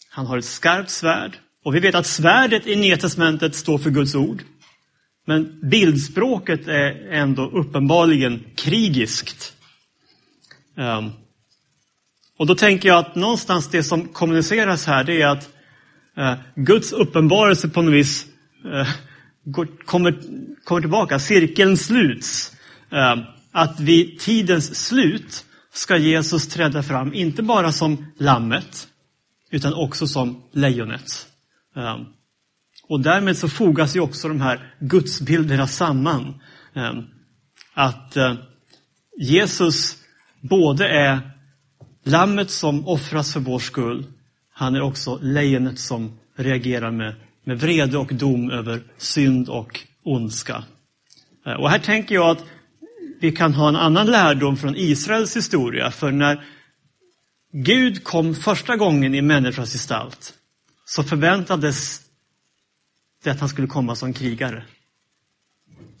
Han 0.09 0.25
har 0.25 0.37
ett 0.37 0.45
skarpt 0.45 0.89
svärd. 0.89 1.37
Och 1.63 1.75
vi 1.75 1.79
vet 1.79 1.95
att 1.95 2.05
svärdet 2.05 2.67
i 2.67 2.75
Nya 2.75 2.97
Testamentet 2.97 3.55
står 3.55 3.77
för 3.77 3.89
Guds 3.89 4.15
ord. 4.15 4.43
Men 5.25 5.69
bildspråket 5.69 6.67
är 6.67 7.11
ändå 7.11 7.49
uppenbarligen 7.49 8.43
krigiskt. 8.55 9.53
Um, 10.75 11.11
och 12.37 12.47
då 12.47 12.55
tänker 12.55 12.89
jag 12.89 12.97
att 12.97 13.15
någonstans 13.15 13.69
det 13.69 13.83
som 13.83 14.07
kommuniceras 14.07 14.85
här, 14.85 15.03
det 15.03 15.21
är 15.21 15.27
att 15.27 15.49
uh, 16.17 16.33
Guds 16.55 16.91
uppenbarelse 16.91 17.69
på 17.69 17.81
något 17.81 17.93
vis 17.93 18.25
uh, 18.65 18.89
går, 19.43 19.67
kommer, 19.85 20.19
kommer 20.63 20.81
tillbaka, 20.81 21.19
cirkeln 21.19 21.77
sluts. 21.77 22.53
Uh, 22.93 23.23
att 23.51 23.79
vid 23.79 24.19
tidens 24.19 24.87
slut 24.87 25.45
ska 25.73 25.97
Jesus 25.97 26.47
träda 26.47 26.83
fram, 26.83 27.13
inte 27.13 27.43
bara 27.43 27.71
som 27.71 28.05
lammet, 28.17 28.87
utan 29.51 29.73
också 29.73 30.07
som 30.07 30.43
lejonet. 30.51 31.27
Ehm, 31.75 32.05
och 32.87 33.01
därmed 33.01 33.37
så 33.37 33.49
fogas 33.49 33.95
ju 33.95 33.99
också 33.99 34.27
de 34.27 34.41
här 34.41 34.73
gudsbilderna 34.79 35.67
samman. 35.67 36.41
Ehm, 36.73 37.03
att 37.73 38.17
eh, 38.17 38.33
Jesus 39.17 39.97
både 40.41 40.87
är 40.87 41.31
lammet 42.03 42.51
som 42.51 42.87
offras 42.87 43.33
för 43.33 43.39
vår 43.39 43.59
skull, 43.59 44.05
han 44.53 44.75
är 44.75 44.81
också 44.81 45.19
lejonet 45.21 45.79
som 45.79 46.19
reagerar 46.35 46.91
med, 46.91 47.15
med 47.43 47.59
vrede 47.59 47.97
och 47.97 48.13
dom 48.13 48.51
över 48.51 48.83
synd 48.97 49.49
och 49.49 49.79
ondska. 50.03 50.63
Eh, 51.45 51.53
och 51.53 51.69
här 51.69 51.79
tänker 51.79 52.15
jag 52.15 52.29
att 52.29 52.45
vi 53.19 53.31
kan 53.31 53.53
ha 53.53 53.69
en 53.69 53.75
annan 53.75 54.07
lärdom 54.07 54.57
från 54.57 54.75
Israels 54.75 55.37
historia. 55.37 55.91
För 55.91 56.11
när 56.11 56.45
Gud 57.51 58.03
kom 58.03 58.35
första 58.35 58.75
gången 58.75 59.15
i 59.15 59.21
människans 59.21 59.73
gestalt 59.73 60.33
så 60.85 61.03
förväntades 61.03 62.01
det 63.23 63.31
att 63.31 63.39
han 63.39 63.49
skulle 63.49 63.67
komma 63.67 63.95
som 63.95 64.13
krigare. 64.13 64.63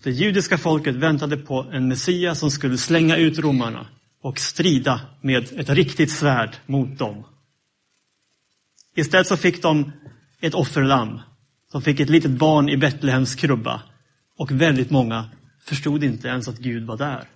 Det 0.03 0.11
judiska 0.11 0.57
folket 0.57 0.95
väntade 0.95 1.37
på 1.37 1.65
en 1.71 1.87
Messias 1.87 2.39
som 2.39 2.51
skulle 2.51 2.77
slänga 2.77 3.17
ut 3.17 3.39
romarna 3.39 3.87
och 4.21 4.39
strida 4.39 5.01
med 5.21 5.59
ett 5.59 5.69
riktigt 5.69 6.11
svärd 6.11 6.55
mot 6.65 6.97
dem. 6.97 7.23
Istället 8.95 9.27
så 9.27 9.37
fick 9.37 9.61
de 9.61 9.91
ett 10.39 10.53
offerlamm. 10.53 11.19
De 11.71 11.81
fick 11.81 11.99
ett 11.99 12.09
litet 12.09 12.31
barn 12.31 12.69
i 12.69 12.77
Betlehems 12.77 13.35
krubba. 13.35 13.81
Och 14.37 14.51
väldigt 14.51 14.89
många 14.89 15.29
förstod 15.61 16.03
inte 16.03 16.27
ens 16.27 16.47
att 16.47 16.57
Gud 16.57 16.83
var 16.85 16.97
där. 16.97 17.27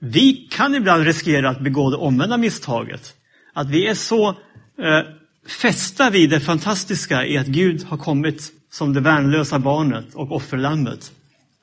Vi 0.00 0.48
kan 0.50 0.74
ibland 0.74 1.04
riskera 1.04 1.48
att 1.48 1.60
begå 1.60 1.90
det 1.90 1.96
omvända 1.96 2.36
misstaget. 2.36 3.14
Att 3.52 3.70
vi 3.70 3.86
är 3.86 3.94
så 3.94 4.28
eh, 4.28 5.02
fästa 5.48 6.10
vid 6.10 6.30
det 6.30 6.40
fantastiska 6.40 7.26
i 7.26 7.38
att 7.38 7.46
Gud 7.46 7.84
har 7.84 7.98
kommit 7.98 8.52
som 8.70 8.92
det 8.92 9.00
värnlösa 9.00 9.58
barnet 9.58 10.14
och 10.14 10.32
offerlammet. 10.32 11.12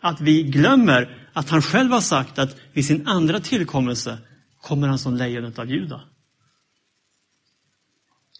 Att 0.01 0.21
vi 0.21 0.43
glömmer 0.43 1.29
att 1.33 1.49
han 1.49 1.61
själv 1.61 1.91
har 1.91 2.01
sagt 2.01 2.39
att 2.39 2.57
vid 2.73 2.85
sin 2.85 3.07
andra 3.07 3.39
tillkommelse 3.39 4.17
kommer 4.61 4.87
han 4.87 4.99
som 4.99 5.15
lejonet 5.15 5.59
av 5.59 5.71
Juda. 5.71 6.01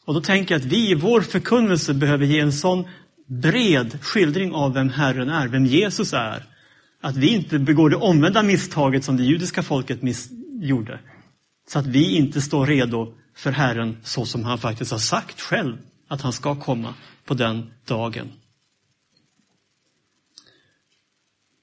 Och 0.05 0.13
då 0.13 0.21
tänker 0.21 0.55
jag 0.55 0.59
att 0.59 0.65
vi 0.65 0.91
i 0.91 0.95
vår 0.95 1.21
förkunnelse 1.21 1.93
behöver 1.93 2.25
ge 2.25 2.39
en 2.39 2.53
sån 2.53 2.87
bred 3.27 3.99
skildring 4.01 4.53
av 4.53 4.73
vem 4.73 4.89
Herren 4.89 5.29
är, 5.29 5.47
vem 5.47 5.65
Jesus 5.65 6.13
är. 6.13 6.43
Att 7.01 7.17
vi 7.17 7.27
inte 7.27 7.59
begår 7.59 7.89
det 7.89 7.95
omvända 7.95 8.43
misstaget 8.43 9.03
som 9.03 9.17
det 9.17 9.23
judiska 9.23 9.63
folket 9.63 9.99
gjorde. 10.61 10.99
Så 11.67 11.79
att 11.79 11.87
vi 11.87 12.15
inte 12.15 12.41
står 12.41 12.65
redo 12.65 13.13
för 13.36 13.51
Herren 13.51 13.97
så 14.03 14.25
som 14.25 14.43
han 14.43 14.57
faktiskt 14.57 14.91
har 14.91 14.99
sagt 14.99 15.41
själv 15.41 15.77
att 16.07 16.21
han 16.21 16.34
ska 16.34 16.55
komma 16.55 16.93
på 17.25 17.34
den 17.34 17.73
dagen. 17.86 18.31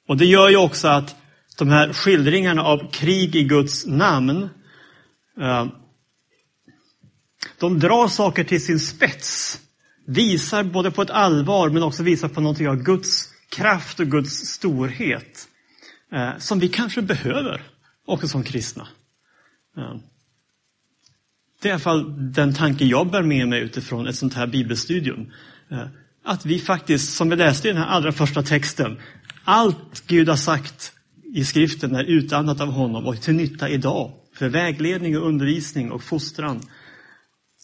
Och 0.09 0.17
det 0.17 0.27
gör 0.27 0.49
ju 0.49 0.57
också 0.57 0.89
att 0.89 1.17
de 1.59 1.69
här 1.69 1.93
skildringarna 1.93 2.63
av 2.63 2.91
krig 2.91 3.37
i 3.37 3.45
Guds 3.45 3.87
namn, 3.87 4.49
eh, 5.41 5.67
de 7.59 7.79
drar 7.79 8.09
saker 8.09 8.45
till 8.45 8.65
sin 8.65 8.81
spets 8.81 9.61
visar 10.07 10.65
både 10.65 10.91
på 10.91 11.03
ett 11.03 11.11
allvar 11.11 11.69
men 11.69 11.83
också 11.83 12.03
visar 12.03 12.29
på 12.29 12.41
någonting 12.41 12.69
av 12.69 12.77
Guds 12.77 13.29
kraft 13.49 14.01
och 14.01 14.07
Guds 14.07 14.33
storhet. 14.33 15.49
Eh, 16.13 16.39
som 16.39 16.59
vi 16.59 16.69
kanske 16.69 17.03
behöver 17.03 17.63
också 18.07 18.29
som 18.29 18.45
kristna. 18.45 18.89
Eh, 19.77 19.97
det 21.63 21.69
är 21.69 21.71
i 21.71 21.73
alla 21.73 21.81
fall 21.81 22.33
den 22.33 22.55
tanke 22.55 22.85
jag 22.85 23.11
bär 23.11 23.23
med 23.23 23.49
mig 23.49 23.61
utifrån 23.61 24.07
ett 24.07 24.17
sånt 24.17 24.35
här 24.35 24.47
bibelstudium. 24.47 25.33
Eh, 25.71 25.87
att 26.25 26.47
vi 26.47 26.59
faktiskt, 26.59 27.15
som 27.15 27.31
vi 27.31 27.37
läste 27.37 27.69
i 27.69 27.73
den 27.73 27.83
här 27.83 27.89
allra 27.89 28.13
första 28.13 28.43
texten, 28.43 28.99
allt 29.45 30.07
Gud 30.07 30.29
har 30.29 30.37
sagt 30.37 30.93
i 31.35 31.45
skriften 31.45 31.95
är 31.95 32.05
utandat 32.05 32.61
av 32.61 32.69
honom 32.69 33.07
och 33.07 33.21
till 33.21 33.35
nytta 33.35 33.69
idag 33.69 34.13
för 34.35 34.49
vägledning 34.49 35.19
och 35.19 35.27
undervisning 35.27 35.93
och 35.93 36.03
fostran 36.03 36.61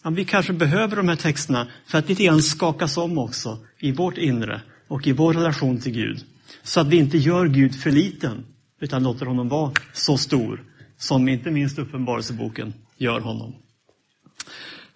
Ja, 0.06 0.10
vi 0.10 0.24
kanske 0.24 0.52
behöver 0.52 0.96
de 0.96 1.08
här 1.08 1.16
texterna 1.16 1.66
för 1.86 1.98
att 1.98 2.08
lite 2.08 2.24
grann 2.24 2.42
skakas 2.42 2.96
om 2.96 3.18
också 3.18 3.58
i 3.78 3.92
vårt 3.92 4.18
inre 4.18 4.62
och 4.88 5.06
i 5.06 5.12
vår 5.12 5.34
relation 5.34 5.80
till 5.80 5.92
Gud. 5.92 6.24
Så 6.62 6.80
att 6.80 6.86
vi 6.86 6.96
inte 6.96 7.18
gör 7.18 7.46
Gud 7.46 7.74
för 7.74 7.90
liten, 7.90 8.44
utan 8.80 9.02
låter 9.02 9.26
honom 9.26 9.48
vara 9.48 9.72
så 9.92 10.16
stor 10.16 10.62
som 10.98 11.28
inte 11.28 11.50
minst 11.50 11.78
Uppenbarelseboken 11.78 12.74
gör 12.96 13.20
honom. 13.20 13.54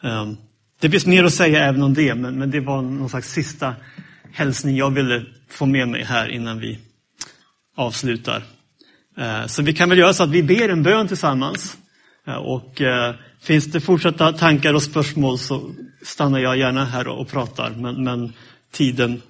Ehm, 0.03 0.37
det 0.81 0.91
finns 0.91 1.07
mer 1.07 1.25
att 1.25 1.35
säga 1.35 1.65
även 1.65 1.83
om 1.83 1.95
det, 1.95 2.15
men 2.15 2.51
det 2.51 2.61
var 2.61 2.83
någon 2.83 3.09
slags 3.09 3.33
sista 3.33 3.75
hälsning 4.33 4.77
jag 4.77 4.91
ville 4.91 5.25
få 5.49 5.67
med 5.67 5.89
mig 5.89 6.05
här 6.05 6.29
innan 6.29 6.59
vi 6.59 6.79
avslutar. 7.77 8.43
Ehm, 9.17 9.49
så 9.49 9.63
vi 9.63 9.73
kan 9.73 9.89
väl 9.89 9.99
göra 9.99 10.15
så 10.15 10.23
att 10.23 10.31
vi 10.31 10.43
ber 10.43 10.69
en 10.69 10.83
bön 10.83 11.09
tillsammans. 11.09 11.77
Ehm, 12.27 12.39
och 12.39 12.81
eh, 12.81 13.15
Finns 13.41 13.65
det 13.65 13.81
fortsatta 13.81 14.33
tankar 14.33 14.75
och 14.75 14.83
spörsmål 14.83 15.39
så 15.39 15.71
stannar 16.03 16.39
jag 16.39 16.57
gärna 16.57 16.85
här 16.85 17.09
och 17.09 17.29
pratar, 17.29 17.71
men, 17.71 18.05
men 18.05 18.33
tiden 18.73 19.23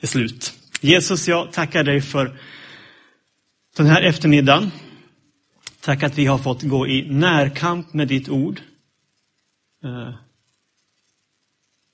är 0.00 0.06
slut. 0.06 0.52
Jesus, 0.80 1.28
jag 1.28 1.52
tackar 1.52 1.84
dig 1.84 2.00
för 2.00 2.38
den 3.76 3.86
här 3.86 4.02
eftermiddagen. 4.02 4.70
Tack 5.80 6.02
att 6.02 6.18
vi 6.18 6.26
har 6.26 6.38
fått 6.38 6.62
gå 6.62 6.88
i 6.88 7.10
närkamp 7.10 7.94
med 7.94 8.08
ditt 8.08 8.28
ord. 8.28 8.60
Eh, 9.84 10.14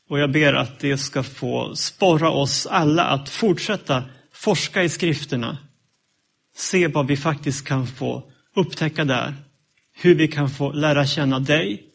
och 0.08 0.18
jag 0.18 0.32
ber 0.32 0.52
att 0.52 0.80
det 0.80 0.98
ska 0.98 1.22
få 1.22 1.76
sporra 1.76 2.30
oss 2.30 2.66
alla 2.66 3.04
att 3.04 3.28
fortsätta 3.28 4.04
forska 4.32 4.82
i 4.82 4.88
skrifterna. 4.88 5.58
Se 6.54 6.88
vad 6.88 7.06
vi 7.06 7.16
faktiskt 7.16 7.66
kan 7.66 7.86
få 7.86 8.30
upptäcka 8.54 9.04
där 9.04 9.34
hur 9.92 10.14
vi 10.14 10.28
kan 10.28 10.50
få 10.50 10.72
lära 10.72 11.06
känna 11.06 11.40
dig. 11.40 11.86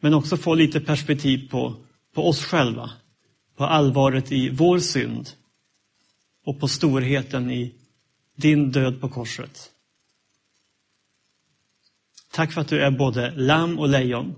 Men 0.00 0.14
också 0.14 0.36
få 0.36 0.54
lite 0.54 0.80
perspektiv 0.80 1.50
på, 1.50 1.76
på 2.14 2.28
oss 2.28 2.44
själva, 2.44 2.90
på 3.56 3.64
allvaret 3.64 4.32
i 4.32 4.50
vår 4.50 4.78
synd 4.78 5.30
och 6.44 6.60
på 6.60 6.68
storheten 6.68 7.50
i 7.50 7.74
din 8.36 8.70
död 8.72 9.00
på 9.00 9.08
korset. 9.08 9.70
Tack 12.36 12.52
för 12.52 12.60
att 12.60 12.68
du 12.68 12.82
är 12.82 12.90
både 12.90 13.30
lamm 13.30 13.78
och 13.78 13.88
lejon. 13.88 14.36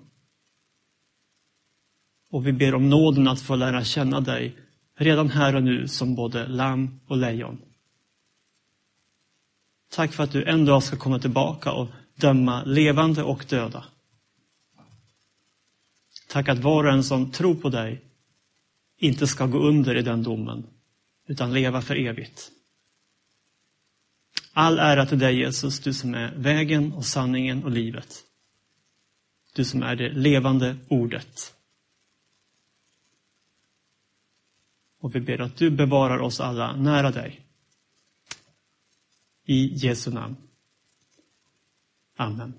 Och 2.30 2.46
vi 2.46 2.52
ber 2.52 2.74
om 2.74 2.90
nåden 2.90 3.28
att 3.28 3.40
få 3.40 3.56
lära 3.56 3.84
känna 3.84 4.20
dig 4.20 4.56
redan 4.96 5.30
här 5.30 5.56
och 5.56 5.62
nu 5.62 5.88
som 5.88 6.14
både 6.14 6.46
lamm 6.46 7.00
och 7.06 7.16
lejon. 7.16 7.62
Tack 9.90 10.12
för 10.12 10.24
att 10.24 10.32
du 10.32 10.44
en 10.44 10.64
dag 10.64 10.82
ska 10.82 10.96
komma 10.96 11.18
tillbaka 11.18 11.72
och 11.72 11.88
döma 12.14 12.64
levande 12.64 13.22
och 13.22 13.44
döda. 13.48 13.84
Tack 16.28 16.48
att 16.48 16.58
var 16.58 16.84
och 16.84 16.92
en 16.92 17.04
som 17.04 17.30
tror 17.30 17.54
på 17.54 17.68
dig 17.68 18.04
inte 18.98 19.26
ska 19.26 19.46
gå 19.46 19.58
under 19.58 19.96
i 19.96 20.02
den 20.02 20.22
domen, 20.22 20.66
utan 21.26 21.52
leva 21.52 21.82
för 21.82 21.96
evigt. 21.96 22.50
All 24.60 24.78
ära 24.78 25.06
till 25.06 25.18
dig 25.18 25.38
Jesus, 25.38 25.80
du 25.80 25.92
som 25.92 26.14
är 26.14 26.34
vägen 26.34 26.92
och 26.92 27.04
sanningen 27.04 27.64
och 27.64 27.70
livet. 27.70 28.24
Du 29.54 29.64
som 29.64 29.82
är 29.82 29.96
det 29.96 30.08
levande 30.08 30.76
ordet. 30.88 31.54
Och 35.00 35.14
vi 35.14 35.20
ber 35.20 35.40
att 35.40 35.56
du 35.56 35.70
bevarar 35.70 36.18
oss 36.18 36.40
alla 36.40 36.76
nära 36.76 37.10
dig. 37.10 37.40
I 39.44 39.74
Jesu 39.74 40.10
namn. 40.10 40.36
Amen. 42.16 42.54